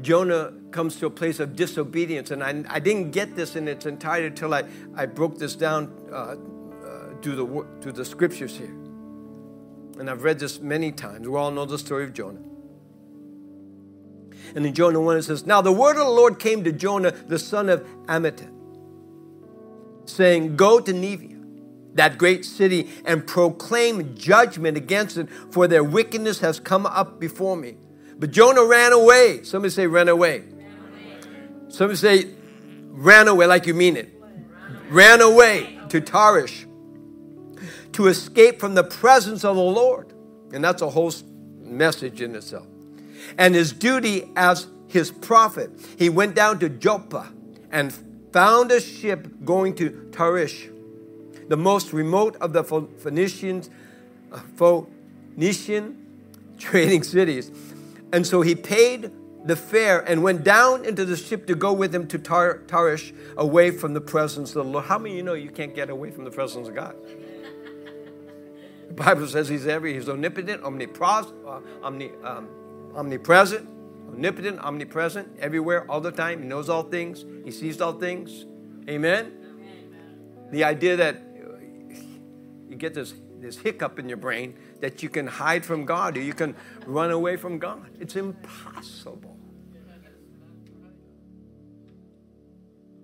Jonah 0.00 0.52
comes 0.70 0.96
to 0.96 1.06
a 1.06 1.10
place 1.10 1.40
of 1.40 1.56
disobedience. 1.56 2.30
And 2.30 2.42
I, 2.42 2.64
I 2.68 2.78
didn't 2.78 3.10
get 3.10 3.36
this 3.36 3.56
in 3.56 3.68
its 3.68 3.86
entirety 3.86 4.28
until 4.28 4.54
I, 4.54 4.64
I 4.96 5.06
broke 5.06 5.38
this 5.38 5.54
down 5.56 5.92
uh, 6.12 6.14
uh, 6.14 6.36
through, 7.22 7.36
the, 7.36 7.66
through 7.80 7.92
the 7.92 8.04
scriptures 8.04 8.56
here. 8.56 8.74
And 9.98 10.10
I've 10.10 10.24
read 10.24 10.38
this 10.38 10.60
many 10.60 10.92
times. 10.92 11.28
We 11.28 11.36
all 11.36 11.50
know 11.50 11.64
the 11.64 11.78
story 11.78 12.04
of 12.04 12.12
Jonah. 12.12 12.42
And 14.54 14.66
in 14.66 14.74
Jonah 14.74 15.00
1, 15.00 15.16
it 15.16 15.22
says, 15.22 15.46
Now 15.46 15.62
the 15.62 15.72
word 15.72 15.92
of 15.92 16.04
the 16.06 16.10
Lord 16.10 16.38
came 16.38 16.64
to 16.64 16.72
Jonah, 16.72 17.12
the 17.12 17.38
son 17.38 17.68
of 17.68 17.84
Amittai, 18.06 18.50
saying, 20.06 20.56
Go 20.56 20.80
to 20.80 20.92
Nineveh 20.92 21.33
that 21.94 22.18
great 22.18 22.44
city 22.44 22.90
and 23.04 23.26
proclaim 23.26 24.14
judgment 24.16 24.76
against 24.76 25.16
it, 25.16 25.28
for 25.50 25.66
their 25.66 25.84
wickedness 25.84 26.40
has 26.40 26.60
come 26.60 26.86
up 26.86 27.18
before 27.18 27.56
me. 27.56 27.76
But 28.18 28.30
Jonah 28.30 28.64
ran 28.64 28.92
away. 28.92 29.42
Somebody 29.42 29.70
say, 29.70 29.86
ran 29.86 30.08
away. 30.08 30.40
Ran 30.40 30.48
away. 30.48 31.48
Somebody 31.68 31.96
say, 31.96 32.30
ran 32.90 33.28
away 33.28 33.46
like 33.46 33.66
you 33.66 33.74
mean 33.74 33.96
it. 33.96 34.10
Ran 34.88 35.20
away 35.20 35.78
to 35.88 36.00
Tarish 36.00 36.66
to 37.92 38.08
escape 38.08 38.60
from 38.60 38.74
the 38.74 38.84
presence 38.84 39.44
of 39.44 39.56
the 39.56 39.62
Lord. 39.62 40.12
And 40.52 40.62
that's 40.62 40.82
a 40.82 40.90
whole 40.90 41.12
message 41.60 42.20
in 42.20 42.34
itself. 42.34 42.66
And 43.38 43.54
his 43.54 43.72
duty 43.72 44.30
as 44.36 44.66
his 44.86 45.10
prophet, 45.10 45.70
he 45.96 46.08
went 46.08 46.34
down 46.34 46.58
to 46.60 46.68
Joppa 46.68 47.32
and 47.70 47.92
found 48.32 48.70
a 48.70 48.80
ship 48.80 49.28
going 49.44 49.74
to 49.76 50.08
Tarshish 50.12 50.68
the 51.48 51.56
most 51.56 51.92
remote 51.92 52.36
of 52.36 52.52
the 52.52 52.64
Phoenicians, 52.64 53.70
uh, 54.32 54.40
Phoenician 54.56 56.00
trading 56.58 57.02
cities. 57.02 57.50
And 58.12 58.26
so 58.26 58.42
he 58.42 58.54
paid 58.54 59.10
the 59.44 59.56
fare 59.56 60.00
and 60.00 60.22
went 60.22 60.42
down 60.42 60.84
into 60.84 61.04
the 61.04 61.16
ship 61.16 61.46
to 61.46 61.54
go 61.54 61.72
with 61.72 61.94
him 61.94 62.06
to 62.08 62.18
Tar- 62.18 62.58
Tarshish 62.66 63.12
away 63.36 63.70
from 63.70 63.92
the 63.92 64.00
presence 64.00 64.50
of 64.50 64.64
the 64.64 64.64
Lord. 64.64 64.86
How 64.86 64.98
many 64.98 65.14
of 65.14 65.16
you 65.18 65.22
know 65.22 65.34
you 65.34 65.50
can't 65.50 65.74
get 65.74 65.90
away 65.90 66.10
from 66.10 66.24
the 66.24 66.30
presence 66.30 66.68
of 66.68 66.74
God? 66.74 66.96
The 68.86 69.02
Bible 69.02 69.26
says 69.26 69.48
he's 69.48 69.66
every, 69.66 69.94
he's 69.94 70.08
omnipotent, 70.08 70.62
omnipros, 70.62 71.32
uh, 71.48 71.60
omni, 71.82 72.12
um, 72.22 72.48
omnipresent, 72.94 73.68
omnipotent, 74.08 74.60
omnipresent, 74.60 75.36
everywhere, 75.40 75.90
all 75.90 76.00
the 76.00 76.12
time. 76.12 76.42
He 76.42 76.46
knows 76.46 76.68
all 76.68 76.84
things. 76.84 77.24
He 77.44 77.50
sees 77.50 77.80
all 77.80 77.94
things. 77.94 78.44
Amen? 78.88 79.32
Amen. 79.32 80.48
The 80.52 80.62
idea 80.62 80.96
that 80.96 81.20
you 82.74 82.78
get 82.78 82.92
this, 82.92 83.14
this 83.38 83.56
hiccup 83.56 83.98
in 83.98 84.08
your 84.08 84.18
brain 84.18 84.58
that 84.80 85.02
you 85.02 85.08
can 85.08 85.26
hide 85.26 85.64
from 85.64 85.84
God 85.84 86.16
or 86.16 86.20
you 86.20 86.34
can 86.34 86.56
run 86.86 87.12
away 87.12 87.36
from 87.36 87.58
God. 87.58 87.88
It's 88.00 88.16
impossible. 88.16 89.38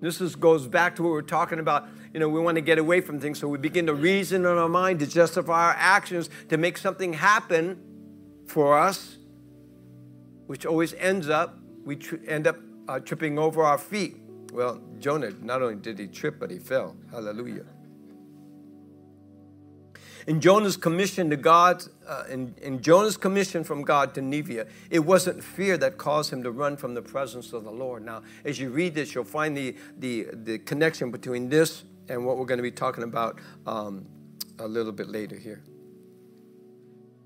This 0.01 0.21
is, 0.21 0.35
goes 0.35 0.67
back 0.67 0.97
to 0.97 1.03
what 1.03 1.11
we're 1.11 1.23
talking 1.23 1.61
about. 1.61 1.87
You 2.13 2.21
know, 2.21 2.29
we 2.29 2.41
want 2.41 2.57
to 2.57 2.63
get 2.63 2.79
away 2.79 3.01
from 3.01 3.21
things, 3.21 3.39
so 3.39 3.47
we 3.47 3.59
begin 3.59 3.87
to 3.87 3.95
reason 3.95 4.41
in 4.41 4.47
our 4.47 4.69
mind 4.69 4.99
to 5.01 5.07
justify 5.07 5.67
our 5.67 5.77
actions 5.79 6.31
to 6.49 6.57
make 6.57 6.79
something 6.79 7.13
happen 7.13 7.79
for 8.47 8.79
us, 8.79 9.19
which 10.47 10.67
always 10.67 10.95
ends 10.95 11.29
up, 11.29 11.59
we 11.85 11.97
tr- 11.97 12.17
end 12.27 12.47
up 12.47 12.57
uh, 12.89 12.99
tripping 12.99 13.39
over 13.39 13.63
our 13.63 13.79
feet. 13.79 14.17
Well, 14.53 14.83
Jonah, 14.99 15.31
not 15.43 15.63
only 15.63 15.77
did 15.77 15.99
he 15.99 16.09
trip, 16.09 16.41
but 16.41 16.51
he 16.51 16.59
fell. 16.59 16.97
Hallelujah. 17.13 17.67
In 20.27 20.41
Jonah's 20.41 20.77
commission 20.77 21.31
to 21.31 21.37
God, 21.37 21.85
uh, 22.07 22.25
in, 22.29 22.83
Jonah's 22.83 23.17
commission 23.17 23.65
from 23.65 23.83
God 23.83 24.15
to 24.15 24.23
Nineveh, 24.23 24.67
it 24.91 24.99
wasn't 25.01 25.43
fear 25.43 25.77
that 25.79 25.99
caused 25.99 26.33
him 26.33 26.43
to 26.43 26.51
run 26.51 26.77
from 26.77 26.95
the 26.95 27.03
presence 27.03 27.53
of 27.53 27.65
the 27.65 27.71
Lord. 27.71 28.05
Now, 28.05 28.23
as 28.45 28.59
you 28.59 28.71
read 28.71 28.95
this, 28.95 29.15
you'll 29.15 29.25
find 29.25 29.57
the, 29.57 29.77
the, 29.99 30.29
the 30.33 30.59
connection 30.59 31.11
between 31.11 31.49
this 31.49 31.85
and 32.09 32.25
what 32.25 32.37
we're 32.37 32.47
going 32.47 32.59
to 32.59 32.63
be 32.63 32.71
talking 32.71 33.05
about 33.05 33.39
um, 33.67 34.05
a 34.59 34.67
little 34.67 34.93
bit 34.93 35.09
later 35.09 35.37
here. 35.37 35.63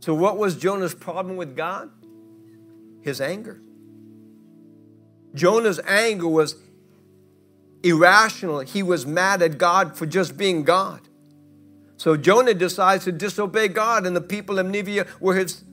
So, 0.00 0.14
what 0.14 0.36
was 0.36 0.56
Jonah's 0.56 0.94
problem 0.94 1.36
with 1.36 1.56
God? 1.56 1.90
His 3.02 3.20
anger. 3.20 3.60
Jonah's 5.34 5.80
anger 5.86 6.28
was 6.28 6.56
irrational. 7.82 8.60
He 8.60 8.82
was 8.82 9.06
mad 9.06 9.42
at 9.42 9.58
God 9.58 9.96
for 9.96 10.06
just 10.06 10.36
being 10.36 10.62
God. 10.62 11.00
So 11.96 12.16
Jonah 12.16 12.54
decides 12.54 13.04
to 13.04 13.12
disobey 13.12 13.68
God, 13.68 14.06
and 14.06 14.16
the 14.16 14.20
people 14.20 14.58
of 14.58 14.66
Nineveh 14.66 15.06
were 15.20 15.36
his, 15.36 15.64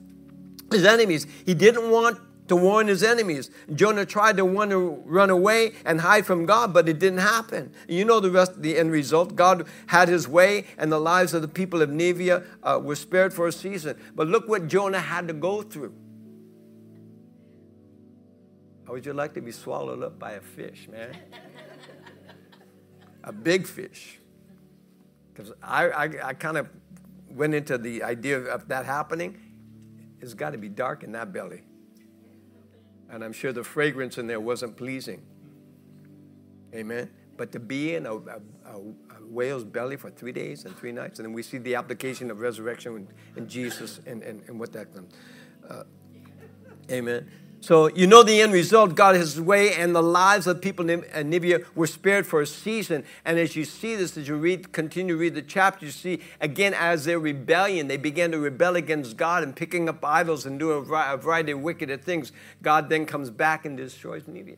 his 0.72 0.86
enemies. 0.86 1.26
He 1.46 1.54
didn't 1.54 1.90
want 1.90 2.20
to 2.48 2.56
warn 2.56 2.88
his 2.88 3.02
enemies. 3.02 3.50
Jonah 3.74 4.06
tried 4.06 4.38
to 4.38 4.44
want 4.44 4.72
to 4.72 5.02
run 5.06 5.30
away 5.30 5.72
and 5.86 6.02
hide 6.02 6.26
from 6.26 6.46
God, 6.46 6.74
but 6.74 6.90
it 6.90 7.00
didn't 7.00 7.20
happen. 7.20 7.72
You 7.88 8.04
know 8.04 8.20
the 8.20 8.30
rest, 8.30 8.62
the 8.62 8.78
end 8.78 8.92
result. 8.92 9.36
God 9.36 9.66
had 9.88 10.10
his 10.10 10.28
way, 10.28 10.66
and 10.78 10.92
the 10.92 11.00
lives 11.00 11.34
of 11.34 11.42
the 11.42 11.48
people 11.48 11.82
of 11.82 11.90
Nineveh 11.90 12.44
uh, 12.62 12.80
were 12.84 12.98
spared 12.98 13.34
for 13.34 13.48
a 13.48 13.52
season. 13.52 13.98
But 14.16 14.28
look 14.28 14.50
what 14.50 14.68
Jonah 14.68 15.00
had 15.00 15.30
to 15.30 15.34
go 15.34 15.62
through. 15.62 15.94
How 18.86 18.94
would 18.94 19.06
you 19.06 19.14
like 19.14 19.34
to 19.36 19.42
be 19.42 19.54
swallowed 19.54 20.04
up 20.04 20.20
by 20.20 20.34
a 20.34 20.42
fish, 20.42 20.90
man? 20.92 21.16
a 23.24 23.32
big 23.32 23.66
fish. 23.66 24.20
Because 25.34 25.54
I, 25.64 25.90
I, 25.90 26.10
I 26.30 26.34
kind 26.34 26.58
of 26.58 26.70
went 27.30 27.54
into 27.54 27.78
the 27.78 28.04
idea 28.04 28.40
of 28.40 28.68
that 28.68 28.86
happening. 28.86 29.38
It's 30.20 30.34
got 30.34 30.52
to 30.52 30.58
be 30.58 30.70
dark 30.70 31.04
in 31.04 31.12
that 31.14 31.34
belly. 31.34 31.64
And 33.10 33.24
I'm 33.24 33.34
sure 33.34 33.52
the 33.52 33.64
fragrance 33.64 34.18
in 34.18 34.28
there 34.28 34.40
wasn't 34.40 34.78
pleasing. 34.78 35.22
Amen. 36.74 37.10
But 37.38 37.52
to 37.54 37.60
be 37.60 37.96
in 37.96 38.06
a, 38.06 38.16
a, 38.16 38.40
a, 38.66 38.80
whale's 39.26 39.64
belly 39.64 39.96
for 39.96 40.10
three 40.10 40.32
days 40.32 40.66
and 40.66 40.78
three 40.78 40.92
nights, 40.92 41.20
and 41.20 41.26
then 41.26 41.34
we 41.34 41.42
see 41.42 41.58
the 41.58 41.76
application 41.76 42.30
of 42.30 42.42
resurrection 42.42 43.08
in, 43.36 43.48
Jesus 43.48 44.02
and, 44.06 44.22
and, 44.24 44.44
and 44.48 44.60
what 44.60 44.74
that 44.74 44.88
uh, 45.70 45.84
Amen. 46.92 47.32
So 47.62 47.90
you 47.90 48.08
know 48.08 48.24
the 48.24 48.42
end 48.42 48.54
result. 48.54 48.96
God 48.96 49.16
has 49.16 49.36
his 49.36 49.42
way, 49.42 49.76
and 49.76 49.96
the 49.96 50.02
lives 50.02 50.48
of 50.48 50.62
people 50.62 50.90
in 50.90 51.06
Nineveh 51.30 51.62
uh, 51.62 51.66
were 51.76 51.86
spared 51.86 52.26
for 52.26 52.42
a 52.42 52.48
season. 52.48 53.04
And 53.24 53.38
as 53.38 53.56
you 53.56 53.66
see 53.66 53.96
this, 53.96 54.18
as 54.18 54.28
you 54.28 54.36
read, 54.36 54.72
continue 54.74 55.14
to 55.14 55.20
read 55.20 55.36
the 55.36 55.44
chapter, 55.44 55.86
you 55.86 55.92
see 55.92 56.22
again 56.42 56.74
as 56.74 57.06
their 57.06 57.20
rebellion, 57.20 57.88
they 57.88 57.98
began 57.98 58.32
to 58.32 58.40
rebel 58.40 58.76
against 58.76 59.16
God 59.16 59.44
and 59.44 59.56
picking 59.56 59.88
up 59.88 60.04
idols 60.04 60.48
and 60.48 60.58
doing 60.58 60.80
a 60.80 61.18
variety 61.18 61.52
of 61.52 61.62
wicked 61.62 62.04
things. 62.04 62.32
God 62.64 62.90
then 62.90 63.06
comes 63.06 63.30
back 63.30 63.64
and 63.64 63.78
destroys 63.78 64.28
Nineveh. 64.28 64.58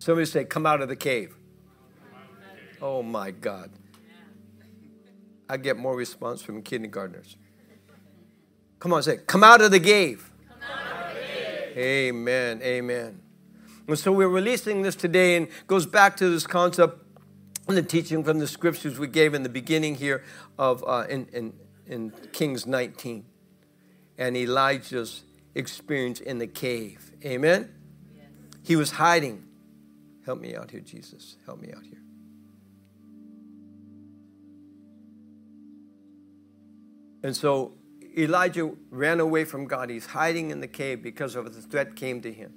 Somebody 0.00 0.26
say, 0.26 0.44
"Come 0.44 0.66
out 0.66 0.80
of 0.80 0.88
the 0.88 0.96
cave." 0.96 1.36
Oh 2.82 3.04
my 3.04 3.30
God. 3.30 3.70
I 5.50 5.56
get 5.56 5.76
more 5.76 5.96
response 5.96 6.42
from 6.42 6.62
kindergartners. 6.62 7.36
Come 8.78 8.92
on, 8.92 9.02
say, 9.02 9.16
come 9.26 9.42
out 9.42 9.60
of 9.60 9.72
the 9.72 9.80
cave. 9.80 10.30
Amen, 11.76 12.62
amen. 12.62 13.20
And 13.88 13.98
so 13.98 14.12
we're 14.12 14.28
releasing 14.28 14.82
this 14.82 14.94
today 14.94 15.36
and 15.36 15.48
goes 15.66 15.86
back 15.86 16.16
to 16.18 16.30
this 16.30 16.46
concept 16.46 17.04
and 17.66 17.76
the 17.76 17.82
teaching 17.82 18.22
from 18.22 18.38
the 18.38 18.46
scriptures 18.46 18.96
we 18.96 19.08
gave 19.08 19.34
in 19.34 19.42
the 19.42 19.48
beginning 19.48 19.96
here 19.96 20.22
of 20.56 20.84
uh, 20.86 21.06
in, 21.08 21.26
in, 21.32 21.52
in 21.88 22.12
Kings 22.32 22.64
19 22.64 23.24
and 24.18 24.36
Elijah's 24.36 25.24
experience 25.56 26.20
in 26.20 26.38
the 26.38 26.46
cave. 26.46 27.10
Amen? 27.24 27.74
Yes. 28.16 28.26
He 28.62 28.76
was 28.76 28.92
hiding. 28.92 29.48
Help 30.24 30.40
me 30.40 30.54
out 30.54 30.70
here, 30.70 30.80
Jesus. 30.80 31.38
Help 31.44 31.60
me 31.60 31.72
out 31.72 31.82
here. 31.82 32.00
And 37.22 37.36
so 37.36 37.74
Elijah 38.16 38.72
ran 38.90 39.20
away 39.20 39.44
from 39.44 39.66
God. 39.66 39.90
He's 39.90 40.06
hiding 40.06 40.50
in 40.50 40.60
the 40.60 40.68
cave 40.68 41.02
because 41.02 41.34
of 41.34 41.54
the 41.54 41.62
threat 41.62 41.96
came 41.96 42.20
to 42.22 42.32
him. 42.32 42.52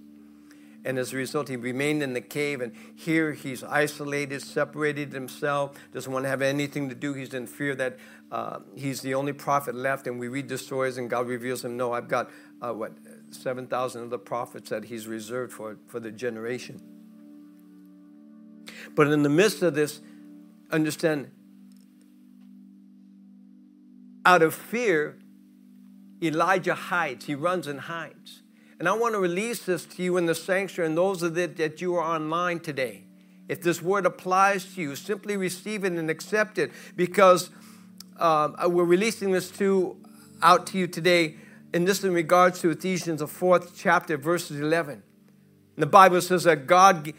And 0.85 0.99
as 0.99 1.13
a 1.13 1.17
result, 1.17 1.47
he 1.47 1.55
remained 1.55 2.03
in 2.03 2.13
the 2.13 2.21
cave. 2.21 2.59
And 2.59 2.73
here 2.95 3.31
he's 3.31 3.63
isolated, 3.63 4.41
separated 4.41 5.13
himself, 5.13 5.77
doesn't 5.93 6.11
want 6.11 6.25
to 6.25 6.29
have 6.29 6.41
anything 6.41 6.89
to 6.89 6.95
do. 6.95 7.13
He's 7.13 7.33
in 7.33 7.47
fear 7.47 7.73
that 7.75 7.97
uh, 8.31 8.59
he's 8.75 9.01
the 9.01 9.13
only 9.13 9.31
prophet 9.31 9.75
left. 9.75 10.07
And 10.07 10.19
we 10.19 10.27
read 10.27 10.49
the 10.49 10.57
stories, 10.57 10.97
and 10.97 11.09
God 11.09 11.27
reveals 11.27 11.63
him, 11.63 11.77
No, 11.77 11.93
I've 11.93 12.09
got, 12.09 12.29
uh, 12.61 12.73
what, 12.73 12.91
7,000 13.31 14.03
other 14.03 14.17
prophets 14.17 14.69
that 14.69 14.85
he's 14.85 15.07
reserved 15.07 15.53
for, 15.53 15.77
for 15.87 15.99
the 15.99 16.11
generation. 16.11 16.81
But 18.95 19.07
in 19.07 19.23
the 19.23 19.29
midst 19.29 19.61
of 19.61 19.75
this, 19.75 20.01
understand 20.69 21.31
out 24.25 24.41
of 24.41 24.53
fear, 24.53 25.17
Elijah 26.21 26.75
hides. 26.75 27.25
He 27.25 27.35
runs 27.35 27.67
and 27.67 27.81
hides. 27.81 28.41
And 28.79 28.87
I 28.87 28.93
want 28.93 29.13
to 29.13 29.19
release 29.19 29.65
this 29.65 29.85
to 29.85 30.03
you 30.03 30.17
in 30.17 30.25
the 30.25 30.35
sanctuary 30.35 30.87
and 30.87 30.97
those 30.97 31.23
of 31.23 31.37
it 31.37 31.57
that 31.57 31.81
you 31.81 31.95
are 31.95 32.15
online 32.15 32.59
today. 32.59 33.05
If 33.47 33.61
this 33.61 33.81
word 33.81 34.05
applies 34.05 34.75
to 34.75 34.81
you, 34.81 34.95
simply 34.95 35.37
receive 35.37 35.83
it 35.83 35.93
and 35.93 36.09
accept 36.09 36.57
it 36.57 36.71
because 36.95 37.49
uh, 38.17 38.49
we're 38.67 38.85
releasing 38.85 39.31
this 39.31 39.51
to 39.51 39.97
out 40.41 40.67
to 40.67 40.77
you 40.77 40.87
today. 40.87 41.35
And 41.73 41.87
this 41.87 42.03
in 42.03 42.13
regards 42.13 42.61
to 42.61 42.69
Ephesians, 42.69 43.19
the 43.19 43.27
fourth 43.27 43.73
chapter, 43.75 44.17
verses 44.17 44.59
11. 44.59 44.93
And 44.93 45.03
the 45.81 45.87
Bible 45.87 46.21
says 46.21 46.43
that 46.43 46.67
God 46.67 47.13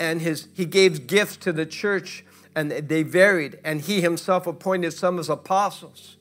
and 0.00 0.20
his 0.20 0.48
he 0.54 0.64
gave 0.64 1.06
gifts 1.06 1.36
to 1.38 1.52
the 1.52 1.66
church 1.66 2.24
and 2.56 2.70
they 2.70 3.02
varied, 3.02 3.58
and 3.64 3.80
he 3.80 4.00
himself 4.00 4.46
appointed 4.46 4.92
some 4.92 5.18
as 5.18 5.28
apostles 5.28 6.16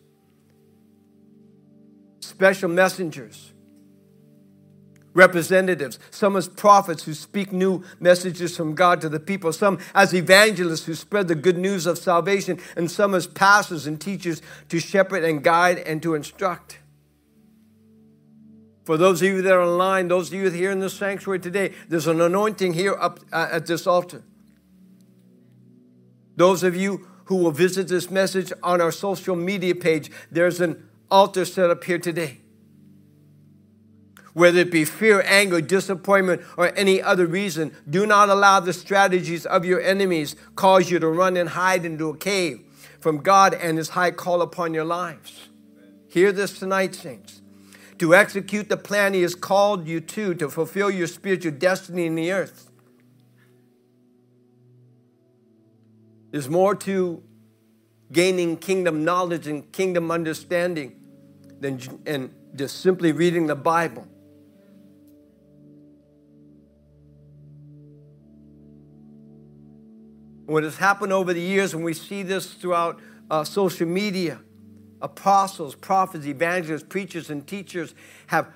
special 2.33 2.67
messengers, 2.67 3.53
representatives, 5.13 5.99
some 6.09 6.35
as 6.35 6.47
prophets 6.47 7.03
who 7.03 7.13
speak 7.13 7.51
new 7.53 7.83
messages 7.99 8.57
from 8.57 8.73
God 8.73 9.01
to 9.01 9.09
the 9.09 9.19
people, 9.19 9.53
some 9.53 9.77
as 9.93 10.15
evangelists 10.15 10.85
who 10.85 10.95
spread 10.95 11.27
the 11.27 11.35
good 11.35 11.59
news 11.59 11.85
of 11.85 11.99
salvation, 11.99 12.59
and 12.75 12.89
some 12.89 13.13
as 13.13 13.27
pastors 13.27 13.85
and 13.85 14.01
teachers 14.01 14.41
to 14.69 14.79
shepherd 14.79 15.23
and 15.23 15.43
guide 15.43 15.77
and 15.77 16.01
to 16.01 16.15
instruct. 16.15 16.79
For 18.83 18.97
those 18.97 19.21
of 19.21 19.27
you 19.27 19.43
that 19.43 19.53
are 19.53 19.61
online, 19.61 20.07
those 20.07 20.29
of 20.29 20.33
you 20.33 20.49
here 20.49 20.71
in 20.71 20.79
the 20.79 20.89
sanctuary 20.89 21.39
today, 21.39 21.71
there's 21.87 22.07
an 22.07 22.19
anointing 22.19 22.73
here 22.73 22.95
up 22.99 23.19
uh, 23.31 23.49
at 23.51 23.67
this 23.67 23.85
altar. 23.85 24.23
Those 26.35 26.63
of 26.63 26.75
you 26.75 27.07
who 27.25 27.35
will 27.35 27.51
visit 27.51 27.87
this 27.87 28.09
message 28.09 28.51
on 28.63 28.81
our 28.81 28.91
social 28.91 29.35
media 29.35 29.75
page, 29.75 30.09
there's 30.31 30.59
an 30.59 30.89
altar 31.09 31.45
set 31.45 31.69
up 31.69 31.83
here 31.83 31.99
today. 31.99 32.39
Whether 34.33 34.59
it 34.59 34.71
be 34.71 34.83
fear, 34.83 35.23
anger, 35.27 35.61
disappointment, 35.61 36.41
or 36.57 36.75
any 36.75 37.01
other 37.01 37.27
reason, 37.27 37.75
do 37.87 38.07
not 38.07 38.29
allow 38.29 38.59
the 38.59 38.73
strategies 38.73 39.45
of 39.45 39.63
your 39.63 39.79
enemies 39.79 40.35
cause 40.55 40.89
you 40.89 40.97
to 40.99 41.07
run 41.07 41.37
and 41.37 41.49
hide 41.49 41.85
into 41.85 42.09
a 42.09 42.17
cave 42.17 42.61
from 42.99 43.17
God 43.17 43.53
and 43.53 43.77
His 43.77 43.89
high 43.89 44.11
call 44.11 44.41
upon 44.41 44.73
your 44.73 44.85
lives. 44.85 45.49
Hear 46.09 46.31
this 46.31 46.57
tonight, 46.57 46.95
saints. 46.95 47.41
To 47.99 48.15
execute 48.15 48.69
the 48.69 48.77
plan 48.77 49.13
He 49.13 49.21
has 49.21 49.35
called 49.35 49.87
you 49.87 49.99
to, 50.01 50.33
to 50.35 50.49
fulfill 50.49 50.89
your 50.89 51.07
spiritual 51.07 51.51
destiny 51.51 52.07
in 52.07 52.15
the 52.15 52.31
earth. 52.31 52.71
There's 56.31 56.49
more 56.49 56.73
to 56.75 57.21
gaining 58.13 58.55
kingdom 58.57 59.03
knowledge 59.03 59.47
and 59.47 59.69
kingdom 59.71 60.11
understanding 60.11 60.95
than 61.59 61.81
and 62.05 62.33
just 62.55 62.81
simply 62.81 63.11
reading 63.11 63.47
the 63.47 63.55
Bible. 63.55 64.07
What 70.45 70.63
has 70.63 70.77
happened 70.77 71.11
over 71.11 71.33
the 71.33 71.41
years, 71.41 71.73
and 71.73 71.83
we 71.83 71.93
see 71.93 72.21
this 72.21 72.53
throughout 72.53 72.99
uh, 73.31 73.43
social 73.43 73.87
media, 73.87 74.39
apostles, 75.01 75.73
prophets, 75.73 76.25
evangelists, 76.25 76.83
preachers, 76.83 77.29
and 77.29 77.47
teachers 77.47 77.95
have 78.27 78.47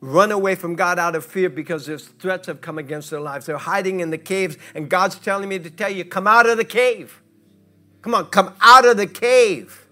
run 0.00 0.32
away 0.32 0.54
from 0.54 0.74
God 0.74 0.98
out 0.98 1.14
of 1.14 1.24
fear 1.24 1.48
because 1.48 1.86
there's 1.86 2.06
threats 2.06 2.46
have 2.46 2.60
come 2.60 2.78
against 2.78 3.10
their 3.10 3.20
lives. 3.20 3.46
They're 3.46 3.58
hiding 3.58 4.00
in 4.00 4.10
the 4.10 4.18
caves, 4.18 4.56
and 4.74 4.88
God's 4.88 5.18
telling 5.18 5.48
me 5.48 5.58
to 5.60 5.70
tell 5.70 5.90
you, 5.90 6.04
come 6.04 6.26
out 6.26 6.48
of 6.48 6.56
the 6.56 6.64
cave. 6.64 7.19
Come 8.02 8.14
on, 8.14 8.26
come 8.26 8.54
out 8.60 8.86
of 8.86 8.96
the 8.96 9.06
cave. 9.06 9.86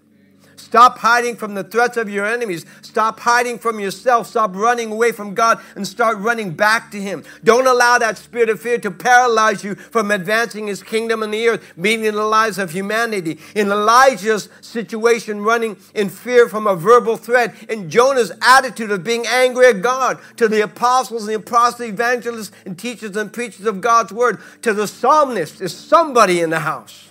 Stop 0.69 0.99
hiding 0.99 1.35
from 1.35 1.55
the 1.55 1.65
threats 1.65 1.97
of 1.97 2.11
your 2.11 2.27
enemies. 2.27 2.67
Stop 2.83 3.21
hiding 3.21 3.59
from 3.59 3.81
yourself. 3.81 4.27
Stop 4.27 4.55
running 4.55 4.93
away 4.93 5.13
from 5.13 5.33
God 5.33 5.63
and 5.77 5.89
start 5.89 6.19
running 6.19 6.51
back 6.51 6.91
to 6.91 7.01
Him. 7.01 7.25
Don't 7.43 7.67
allow 7.67 7.97
that 7.97 8.19
spirit 8.19 8.51
of 8.51 8.61
fear 8.61 8.77
to 8.81 8.91
paralyze 8.91 9.65
you 9.65 9.77
from 9.77 10.11
advancing 10.11 10.67
His 10.67 10.83
kingdom 10.83 11.23
in 11.23 11.31
the 11.31 11.49
earth, 11.49 11.73
meeting 11.79 12.13
the 12.13 12.23
lives 12.23 12.59
of 12.59 12.73
humanity. 12.73 13.39
In 13.55 13.71
Elijah's 13.71 14.51
situation, 14.61 15.41
running 15.41 15.79
in 15.95 16.11
fear 16.11 16.51
from 16.51 16.67
a 16.67 16.77
verbal 16.77 17.17
threat, 17.17 17.55
in 17.71 17.89
Jonah's 17.89 18.33
attitude 18.43 18.91
of 18.91 19.03
being 19.03 19.27
angry 19.27 19.69
at 19.69 19.81
God, 19.81 20.19
to 20.37 20.49
the 20.49 20.61
apostles 20.61 21.23
and 21.23 21.31
the 21.31 21.37
apostles, 21.37 21.89
evangelists, 21.89 22.53
and 22.67 22.79
teachers 22.79 23.17
and 23.17 23.33
preachers 23.33 23.65
of 23.65 23.81
God's 23.81 24.13
word, 24.13 24.39
to 24.61 24.75
the 24.75 24.87
psalmist, 24.87 25.63
is 25.63 25.75
somebody 25.75 26.43
in 26.43 26.51
the 26.51 26.61
house 26.61 27.08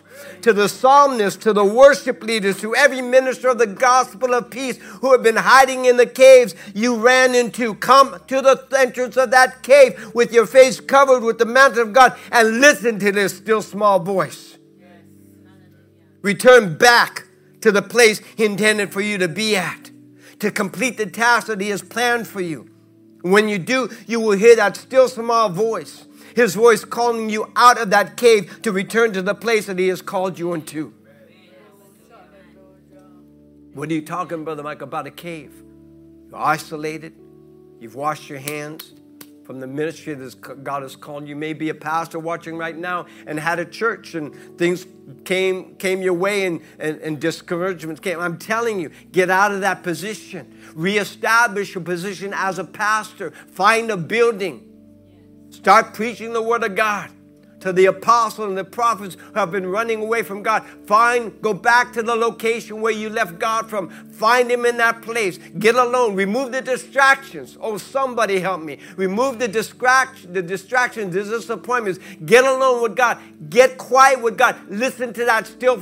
to 0.47 0.53
the 0.53 0.69
psalmists, 0.69 1.43
to 1.43 1.51
the 1.51 1.65
worship 1.65 2.23
leaders, 2.23 2.61
to 2.61 2.73
every 2.73 3.01
minister 3.01 3.49
of 3.49 3.57
the 3.57 3.67
gospel 3.67 4.33
of 4.33 4.49
peace 4.49 4.77
who 5.01 5.11
have 5.11 5.21
been 5.21 5.35
hiding 5.35 5.83
in 5.83 5.97
the 5.97 6.05
caves 6.05 6.55
you 6.73 6.95
ran 6.95 7.35
into. 7.35 7.75
Come 7.75 8.17
to 8.27 8.41
the 8.41 8.65
entrance 8.77 9.17
of 9.17 9.31
that 9.31 9.61
cave 9.61 10.13
with 10.15 10.31
your 10.31 10.45
face 10.45 10.79
covered 10.79 11.21
with 11.21 11.37
the 11.37 11.45
mantle 11.45 11.81
of 11.81 11.91
God 11.91 12.17
and 12.31 12.61
listen 12.61 12.97
to 12.99 13.11
this 13.11 13.35
still 13.35 13.61
small 13.61 13.99
voice. 13.99 14.57
Return 16.21 16.77
back 16.77 17.27
to 17.59 17.69
the 17.69 17.81
place 17.81 18.21
He 18.37 18.45
intended 18.45 18.93
for 18.93 19.01
you 19.01 19.17
to 19.17 19.27
be 19.27 19.57
at, 19.57 19.91
to 20.39 20.49
complete 20.49 20.95
the 20.95 21.07
task 21.07 21.47
that 21.47 21.59
He 21.59 21.71
has 21.71 21.81
planned 21.81 22.25
for 22.25 22.39
you. 22.39 22.69
When 23.21 23.49
you 23.49 23.59
do, 23.59 23.89
you 24.05 24.21
will 24.21 24.37
hear 24.37 24.55
that 24.55 24.77
still 24.77 25.09
small 25.09 25.49
voice 25.49 26.06
his 26.37 26.53
voice 26.53 26.85
calling 26.85 27.31
you 27.31 27.51
out 27.55 27.81
of 27.81 27.89
that 27.89 28.15
cave 28.15 28.61
to 28.61 28.71
return 28.71 29.11
to 29.13 29.23
the 29.23 29.33
place 29.33 29.65
that 29.65 29.79
He 29.79 29.87
has 29.87 30.03
called 30.03 30.37
you 30.37 30.53
into. 30.53 30.93
What 33.73 33.89
are 33.89 33.93
you 33.95 34.03
talking, 34.03 34.43
Brother 34.43 34.61
Mike, 34.61 34.83
about 34.83 35.07
a 35.07 35.11
cave? 35.11 35.51
You're 36.29 36.37
isolated, 36.37 37.15
you've 37.79 37.95
washed 37.95 38.29
your 38.29 38.37
hands 38.37 38.93
from 39.45 39.59
the 39.59 39.65
ministry 39.65 40.13
that 40.13 40.63
God 40.63 40.83
has 40.83 40.95
called 40.95 41.27
you. 41.27 41.35
may 41.35 41.53
be 41.53 41.69
a 41.69 41.73
pastor 41.73 42.19
watching 42.19 42.55
right 42.55 42.77
now 42.77 43.07
and 43.25 43.39
had 43.39 43.57
a 43.57 43.65
church 43.65 44.13
and 44.13 44.59
things 44.59 44.85
came, 45.25 45.73
came 45.77 46.03
your 46.03 46.13
way 46.13 46.45
and, 46.45 46.61
and, 46.77 46.99
and 47.01 47.19
came. 47.99 48.19
I'm 48.19 48.37
telling 48.37 48.79
you, 48.79 48.91
get 49.11 49.31
out 49.31 49.51
of 49.51 49.61
that 49.61 49.81
position. 49.81 50.55
Reestablish 50.75 51.73
your 51.73 51.83
position 51.83 52.31
as 52.31 52.59
a 52.59 52.63
pastor. 52.63 53.31
Find 53.31 53.89
a 53.89 53.97
building 53.97 54.76
Start 55.49 55.93
preaching 55.93 56.33
the 56.33 56.41
word 56.41 56.63
of 56.63 56.75
God 56.75 57.11
to 57.59 57.73
the 57.73 57.85
apostles 57.85 58.47
and 58.49 58.57
the 58.57 58.63
prophets 58.63 59.15
who 59.15 59.39
have 59.39 59.51
been 59.51 59.67
running 59.67 60.01
away 60.01 60.23
from 60.23 60.43
God. 60.43 60.65
Find, 60.85 61.41
go 61.41 61.53
back 61.53 61.93
to 61.93 62.03
the 62.03 62.15
location 62.15 62.81
where 62.81 62.93
you 62.93 63.09
left 63.09 63.39
God 63.39 63.69
from. 63.69 63.89
Find 63.89 64.49
Him 64.49 64.65
in 64.65 64.77
that 64.77 65.01
place. 65.01 65.37
Get 65.59 65.75
alone. 65.75 66.15
Remove 66.15 66.51
the 66.51 66.61
distractions. 66.61 67.57
Oh, 67.59 67.77
somebody 67.77 68.39
help 68.39 68.61
me. 68.61 68.79
Remove 68.95 69.39
the 69.39 69.47
distraction, 69.47 70.33
the 70.33 70.41
distractions, 70.41 71.13
the 71.13 71.23
disappointments. 71.23 71.99
Get 72.25 72.43
alone 72.43 72.83
with 72.83 72.95
God. 72.95 73.19
Get 73.49 73.77
quiet 73.77 74.21
with 74.21 74.37
God. 74.37 74.55
Listen 74.69 75.13
to 75.13 75.25
that 75.25 75.47
still 75.47 75.77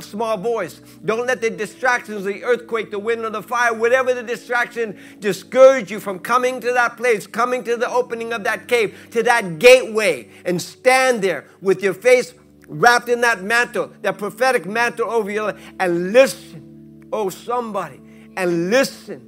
small 0.00 0.36
voice. 0.36 0.80
Don't 1.04 1.26
let 1.26 1.40
the 1.40 1.50
distractions, 1.50 2.24
the 2.24 2.44
earthquake, 2.44 2.90
the 2.90 2.98
wind, 2.98 3.24
or 3.24 3.30
the 3.30 3.42
fire, 3.42 3.72
whatever 3.74 4.14
the 4.14 4.22
distraction, 4.22 4.98
discourage 5.20 5.90
you 5.90 6.00
from 6.00 6.18
coming 6.18 6.60
to 6.60 6.72
that 6.72 6.96
place, 6.96 7.26
coming 7.26 7.64
to 7.64 7.76
the 7.76 7.88
opening 7.90 8.32
of 8.32 8.44
that 8.44 8.68
cave, 8.68 8.96
to 9.10 9.22
that 9.22 9.58
gateway, 9.58 10.28
and 10.44 10.60
stand 10.60 11.19
there 11.20 11.46
with 11.60 11.82
your 11.82 11.94
face 11.94 12.34
wrapped 12.68 13.08
in 13.08 13.20
that 13.22 13.42
mantle, 13.42 13.92
that 14.02 14.16
prophetic 14.18 14.64
mantle 14.66 15.10
over 15.10 15.30
your 15.30 15.52
life, 15.52 15.72
and 15.80 16.12
listen, 16.12 17.08
oh, 17.12 17.28
somebody, 17.28 18.00
and 18.36 18.70
listen 18.70 19.26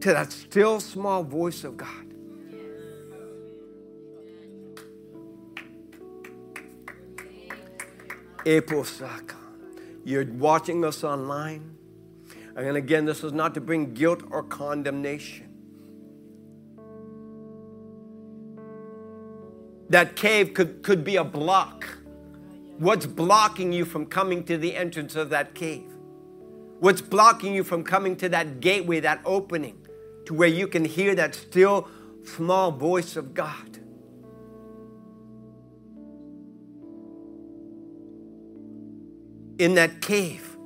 to 0.00 0.12
that 0.12 0.32
still 0.32 0.80
small 0.80 1.22
voice 1.22 1.64
of 1.64 1.76
God. 1.76 2.06
You're 10.04 10.24
watching 10.24 10.84
us 10.84 11.04
online. 11.04 11.76
And 12.56 12.76
again, 12.76 13.04
this 13.04 13.22
is 13.22 13.32
not 13.32 13.54
to 13.54 13.60
bring 13.60 13.94
guilt 13.94 14.22
or 14.30 14.42
condemnation. 14.42 15.49
That 19.90 20.14
cave 20.14 20.54
could, 20.54 20.82
could 20.84 21.02
be 21.02 21.16
a 21.16 21.24
block. 21.24 21.98
What's 22.78 23.06
blocking 23.06 23.72
you 23.72 23.84
from 23.84 24.06
coming 24.06 24.44
to 24.44 24.56
the 24.56 24.76
entrance 24.76 25.16
of 25.16 25.30
that 25.30 25.54
cave? 25.54 25.92
What's 26.78 27.02
blocking 27.02 27.54
you 27.54 27.64
from 27.64 27.82
coming 27.82 28.16
to 28.18 28.28
that 28.30 28.60
gateway, 28.60 29.00
that 29.00 29.20
opening, 29.24 29.76
to 30.26 30.32
where 30.32 30.48
you 30.48 30.68
can 30.68 30.84
hear 30.84 31.14
that 31.16 31.34
still 31.34 31.88
small 32.24 32.70
voice 32.70 33.16
of 33.16 33.34
God? 33.34 33.78
In 39.58 39.74
that 39.74 40.00
cave, 40.00 40.56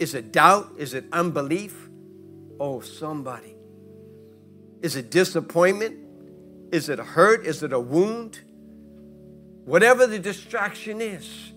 is 0.00 0.14
it 0.14 0.32
doubt? 0.32 0.72
Is 0.78 0.94
it 0.94 1.04
unbelief? 1.12 1.90
Oh, 2.58 2.80
somebody. 2.80 3.54
Is 4.80 4.96
it 4.96 5.10
disappointment? 5.10 5.98
Is 6.72 6.88
it 6.88 6.98
hurt? 6.98 7.46
Is 7.46 7.62
it 7.62 7.72
a 7.72 7.78
wound? 7.78 8.40
Whatever 9.66 10.06
the 10.06 10.20
distraction 10.20 11.00
is, 11.00 11.52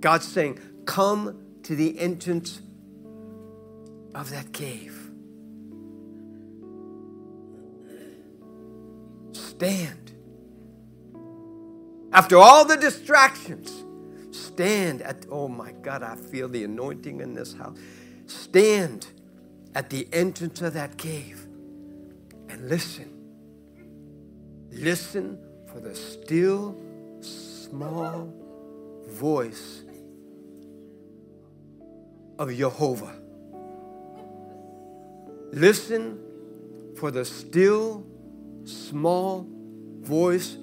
God's 0.00 0.28
saying, 0.28 0.60
Come 0.84 1.42
to 1.62 1.74
the 1.74 1.98
entrance 1.98 2.60
of 4.14 4.28
that 4.30 4.52
cave. 4.52 5.10
Stand. 9.32 10.12
After 12.12 12.36
all 12.36 12.66
the 12.66 12.76
distractions, 12.76 13.72
stand 14.30 15.00
at, 15.00 15.24
oh 15.30 15.48
my 15.48 15.72
God, 15.72 16.02
I 16.02 16.16
feel 16.16 16.50
the 16.50 16.64
anointing 16.64 17.22
in 17.22 17.32
this 17.32 17.54
house. 17.54 17.78
Stand 18.26 19.06
at 19.74 19.88
the 19.88 20.06
entrance 20.12 20.60
of 20.60 20.74
that 20.74 20.98
cave 20.98 21.46
and 22.50 22.68
listen. 22.68 23.10
Listen 24.70 25.38
for 25.74 25.80
the 25.80 25.94
still 25.94 26.76
small 27.20 28.32
voice 29.08 29.82
of 32.38 32.54
Jehovah. 32.54 33.16
Listen 35.50 36.20
for 36.96 37.10
the 37.10 37.24
still 37.24 38.06
small 38.62 39.48
voice 40.00 40.56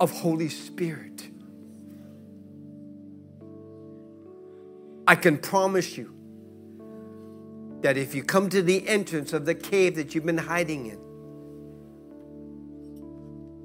of 0.00 0.10
Holy 0.10 0.48
Spirit. 0.48 1.28
I 5.06 5.14
can 5.14 5.38
promise 5.38 5.96
you 5.96 6.12
that 7.82 7.96
if 7.96 8.12
you 8.12 8.24
come 8.24 8.48
to 8.48 8.60
the 8.60 8.88
entrance 8.88 9.32
of 9.32 9.44
the 9.44 9.54
cave 9.54 9.94
that 9.94 10.16
you've 10.16 10.26
been 10.26 10.38
hiding 10.38 10.86
in, 10.86 11.01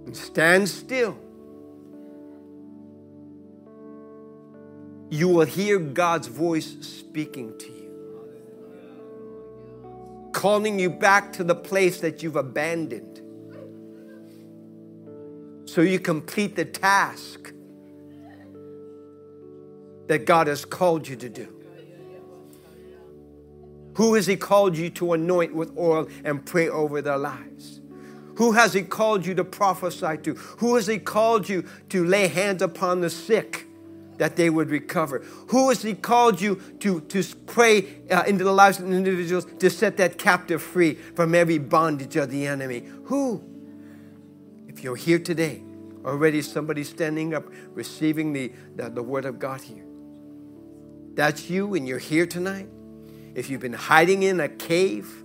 and 0.08 0.15
stand 0.15 0.70
still, 0.70 1.17
you 5.10 5.28
will 5.28 5.46
hear 5.46 5.78
God's 5.80 6.28
voice 6.28 6.78
speaking 6.80 7.58
to 7.60 7.65
you, 7.65 7.91
calling 10.32 10.80
you 10.80 10.89
back 10.89 11.34
to 11.34 11.43
the 11.43 11.56
place 11.56 12.00
that 12.00 12.24
you've 12.24 12.38
abandoned 12.38 13.20
so 15.65 15.82
you 15.82 16.00
complete 16.00 16.56
the 16.56 16.63
task 16.63 17.52
that 20.08 20.26
God 20.26 20.48
has 20.48 20.63
called 20.63 21.06
you 21.06 21.17
to 21.17 21.28
do. 21.28 21.54
Who 23.96 24.13
has 24.13 24.26
He 24.26 24.38
called 24.38 24.78
you 24.78 24.89
to 24.91 25.12
anoint 25.12 25.54
with 25.54 25.78
oil 25.78 26.08
and 26.24 26.46
pray 26.46 26.70
over 26.70 27.02
their 27.02 27.17
lives? 27.17 27.82
Who 28.38 28.54
has 28.54 28.73
He 28.73 28.84
called 28.84 29.26
you 29.26 29.34
to 29.36 29.43
prophesy 29.43 30.17
to? 30.23 30.34
Who 30.60 30.76
has 30.76 30.88
He 30.88 31.00
called 31.00 31.50
you 31.50 31.65
to 31.89 32.06
lay 32.06 32.28
hands 32.28 32.62
upon 32.62 33.02
the 33.02 33.10
sick? 33.10 33.67
that 34.17 34.36
they 34.36 34.50
would 34.50 34.71
recover? 34.71 35.19
Who 35.50 35.69
has 35.69 35.84
He 35.84 35.93
called 35.93 36.41
you 36.41 36.56
to, 36.80 37.02
to 37.02 37.23
pray 37.45 38.00
uh, 38.10 38.23
into 38.26 38.43
the 38.43 38.52
lives 38.52 38.80
of 38.80 38.91
individuals 38.91 39.45
to 39.60 39.69
set 39.69 39.97
that 39.97 40.17
captive 40.17 40.62
free 40.62 40.95
from 40.95 41.36
every 41.36 41.60
bondage 41.60 42.15
of 42.15 42.32
the 42.32 42.47
enemy? 42.47 42.84
Who? 43.06 43.43
If 44.67 44.84
you're 44.84 44.95
here 44.95 45.19
today, 45.19 45.62
already 46.04 46.41
somebody 46.41 46.84
standing 46.84 47.34
up 47.34 47.45
receiving 47.73 48.34
the, 48.34 48.52
the, 48.76 48.89
the 48.89 49.04
Word 49.04 49.26
of 49.26 49.39
God 49.39 49.62
here. 49.62 49.86
That's 51.13 51.50
you, 51.50 51.73
and 51.76 51.88
you're 51.88 52.00
here 52.00 52.26
tonight. 52.26 52.69
If 53.36 53.50
you've 53.50 53.62
been 53.62 53.73
hiding 53.73 54.23
in 54.23 54.39
a 54.39 54.50
cave, 54.50 55.24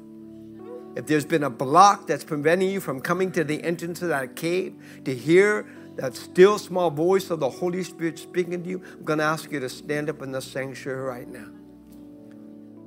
if 0.95 1.07
there's 1.07 1.25
been 1.25 1.43
a 1.43 1.51
block 1.51 2.07
that's 2.07 2.25
preventing 2.25 2.71
you 2.71 2.81
from 2.81 3.01
coming 3.01 3.33
to 3.33 3.45
the 3.45 3.63
entrance 3.63 4.03
of 4.03 4.09
that 4.09 4.37
cave 4.37 4.75
to 5.05 5.15
hear 5.15 5.67
that 5.97 6.15
still 6.17 6.59
small 6.59 6.91
voice 6.91 7.31
of 7.31 7.41
the 7.41 7.49
Holy 7.49 7.83
Spirit 7.83 8.19
speaking 8.19 8.63
to 8.63 8.69
you, 8.69 8.83
I'm 8.93 9.05
going 9.05 9.19
to 9.19 9.25
ask 9.25 9.51
you 9.51 9.61
to 9.61 9.69
stand 9.69 10.11
up 10.11 10.23
in 10.23 10.33
the 10.33 10.43
sanctuary 10.43 11.03
right 11.03 11.29
now. 11.29 11.49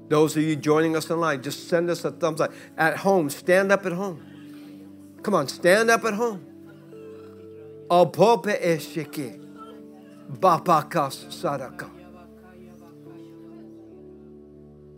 Those 0.07 0.37
of 0.37 0.43
you 0.43 0.55
joining 0.55 0.95
us 0.95 1.09
online, 1.09 1.41
just 1.41 1.67
send 1.67 1.89
us 1.89 2.05
a 2.05 2.11
thumbs 2.11 2.39
up. 2.39 2.53
At 2.77 2.97
home, 2.97 3.29
stand 3.29 3.71
up 3.71 3.85
at 3.85 3.91
home. 3.91 5.15
Come 5.23 5.33
on, 5.33 5.47
stand 5.47 5.89
up 5.89 6.03
at 6.05 6.13
home. 6.13 6.45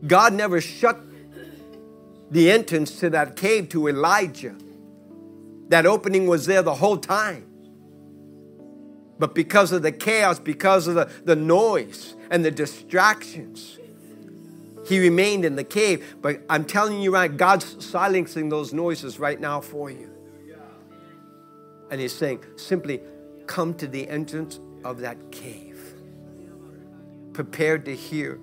God 0.05 0.34
never 0.34 0.62
shut 0.62 1.07
the 2.30 2.52
entrance 2.52 3.00
to 3.00 3.10
that 3.12 3.36
cave 3.36 3.70
to 3.70 3.88
Elijah. 3.88 4.56
That 5.70 5.86
opening 5.86 6.28
was 6.28 6.46
there 6.46 6.62
the 6.62 6.76
whole 6.76 6.98
time. 6.98 7.46
But 9.20 9.34
because 9.34 9.72
of 9.72 9.82
the 9.82 9.92
chaos, 9.92 10.40
because 10.40 10.88
of 10.88 10.96
the, 10.96 11.10
the 11.24 11.36
noise 11.36 12.16
and 12.30 12.46
the 12.46 12.52
distractions, 12.52 13.80
he 14.88 15.00
remained 15.00 15.44
in 15.44 15.56
the 15.56 15.64
cave. 15.64 16.16
But 16.22 16.42
I'm 16.50 16.64
telling 16.64 17.02
you 17.02 17.14
right, 17.14 17.36
God's 17.36 17.84
silencing 17.84 18.50
those 18.50 18.74
noises 18.74 19.20
right 19.20 19.40
now 19.40 19.60
for 19.60 19.90
you. 19.90 20.12
And 21.90 22.00
he's 22.00 22.14
saying, 22.14 22.44
simply 22.58 23.02
come 23.48 23.74
to 23.76 23.88
the 23.88 24.08
entrance 24.10 24.60
of 24.84 25.00
that 25.00 25.32
cave, 25.32 25.80
prepared 27.34 27.86
to 27.86 27.96
hear 27.96 28.40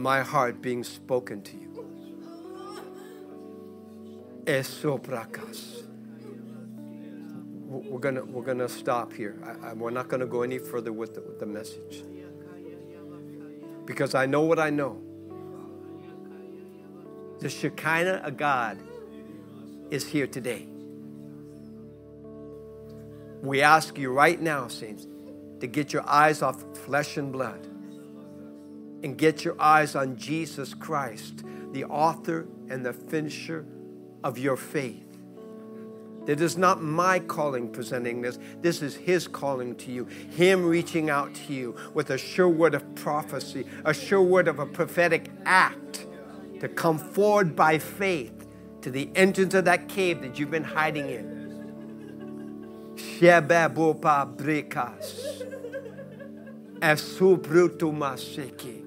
my 0.00 0.22
heart 0.22 0.62
being 0.62 0.82
spoken 0.82 1.42
to 1.42 1.56
you. 1.56 1.68
Esoprakas. 4.44 5.82
We're 7.68 8.00
gonna 8.00 8.24
we're 8.24 8.42
gonna 8.42 8.68
stop 8.68 9.12
here. 9.12 9.36
I, 9.44 9.68
I, 9.68 9.72
we're 9.74 9.90
not 9.90 10.08
gonna 10.08 10.26
go 10.26 10.42
any 10.42 10.58
further 10.58 10.92
with 10.92 11.14
the, 11.14 11.20
with 11.20 11.38
the 11.38 11.46
message 11.46 12.02
because 13.84 14.14
I 14.14 14.26
know 14.26 14.42
what 14.42 14.58
I 14.58 14.70
know. 14.70 15.00
The 17.40 17.48
Shekinah 17.48 18.22
of 18.24 18.36
God 18.36 18.78
is 19.90 20.06
here 20.06 20.26
today. 20.26 20.66
We 23.42 23.62
ask 23.62 23.96
you 23.96 24.12
right 24.12 24.40
now, 24.40 24.68
saints, 24.68 25.06
to 25.60 25.66
get 25.66 25.92
your 25.92 26.08
eyes 26.08 26.42
off 26.42 26.62
flesh 26.76 27.16
and 27.16 27.32
blood 27.32 27.69
and 29.02 29.16
get 29.16 29.44
your 29.44 29.60
eyes 29.60 29.94
on 29.94 30.16
Jesus 30.16 30.74
Christ, 30.74 31.44
the 31.72 31.84
author 31.84 32.46
and 32.68 32.84
the 32.84 32.92
finisher 32.92 33.64
of 34.22 34.38
your 34.38 34.56
faith. 34.56 35.06
It 36.26 36.40
is 36.40 36.56
not 36.56 36.82
my 36.82 37.18
calling 37.18 37.70
presenting 37.70 38.20
this. 38.20 38.38
This 38.60 38.82
is 38.82 38.94
His 38.94 39.26
calling 39.26 39.74
to 39.76 39.90
you. 39.90 40.04
Him 40.04 40.64
reaching 40.64 41.10
out 41.10 41.34
to 41.34 41.52
you 41.52 41.74
with 41.94 42.10
a 42.10 42.18
sure 42.18 42.48
word 42.48 42.74
of 42.74 42.94
prophecy, 42.94 43.66
a 43.84 43.94
sure 43.94 44.22
word 44.22 44.46
of 44.46 44.58
a 44.58 44.66
prophetic 44.66 45.30
act 45.44 46.06
to 46.60 46.68
come 46.68 46.98
forward 46.98 47.56
by 47.56 47.78
faith 47.78 48.46
to 48.82 48.90
the 48.90 49.10
entrance 49.14 49.54
of 49.54 49.64
that 49.64 49.88
cave 49.88 50.20
that 50.22 50.38
you've 50.38 50.50
been 50.50 50.62
hiding 50.62 51.08
in. 51.08 51.40
Asubrutumaseki. 56.80 58.79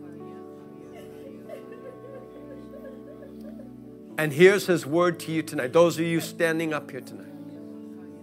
And 4.16 4.32
here's 4.32 4.68
his 4.68 4.86
word 4.86 5.20
to 5.22 5.32
you 5.32 5.42
tonight. 5.42 5.74
Those 5.74 5.98
of 5.98 6.06
you 6.06 6.20
standing 6.20 6.72
up 6.72 6.92
here 6.92 7.02
tonight. 7.02 7.28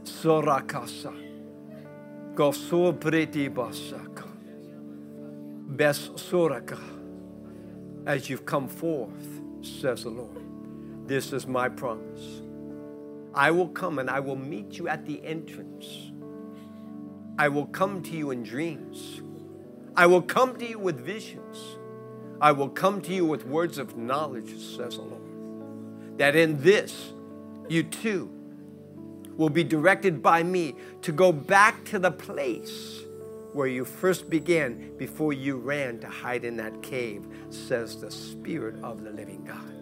Sorakasa. 0.04 1.12
Gosobreti 2.34 3.52
basaka. 3.52 4.28
Bes 5.76 6.10
soraka. 6.10 6.78
As 8.06 8.30
you've 8.30 8.46
come 8.46 8.68
forth, 8.68 9.40
says 9.62 10.04
the 10.04 10.10
Lord. 10.10 10.38
This 11.08 11.32
is 11.32 11.48
my 11.48 11.68
promise. 11.68 12.42
I 13.34 13.50
will 13.50 13.68
come 13.68 13.98
and 13.98 14.08
I 14.08 14.20
will 14.20 14.36
meet 14.36 14.78
you 14.78 14.86
at 14.86 15.04
the 15.04 15.24
entrance. 15.24 16.12
I 17.36 17.48
will 17.48 17.66
come 17.66 18.00
to 18.04 18.10
you 18.10 18.30
in 18.30 18.44
dreams. 18.44 19.22
I 19.96 20.06
will 20.06 20.22
come 20.22 20.56
to 20.56 20.66
you 20.66 20.78
with 20.78 21.00
visions. 21.00 21.78
I 22.40 22.52
will 22.52 22.68
come 22.68 23.02
to 23.02 23.12
you 23.12 23.24
with 23.24 23.44
words 23.44 23.76
of 23.76 23.96
knowledge, 23.96 24.56
says 24.56 24.96
the 24.96 25.02
Lord 25.02 25.19
that 26.20 26.36
in 26.36 26.60
this 26.60 27.14
you 27.70 27.82
too 27.82 28.30
will 29.38 29.48
be 29.48 29.64
directed 29.64 30.22
by 30.22 30.42
me 30.42 30.74
to 31.00 31.12
go 31.12 31.32
back 31.32 31.82
to 31.82 31.98
the 31.98 32.10
place 32.10 33.00
where 33.54 33.66
you 33.66 33.86
first 33.86 34.28
began 34.28 34.94
before 34.98 35.32
you 35.32 35.56
ran 35.56 35.98
to 35.98 36.06
hide 36.06 36.44
in 36.44 36.58
that 36.58 36.82
cave, 36.82 37.26
says 37.48 38.02
the 38.02 38.10
Spirit 38.10 38.74
of 38.82 39.02
the 39.02 39.10
living 39.10 39.42
God. 39.46 39.79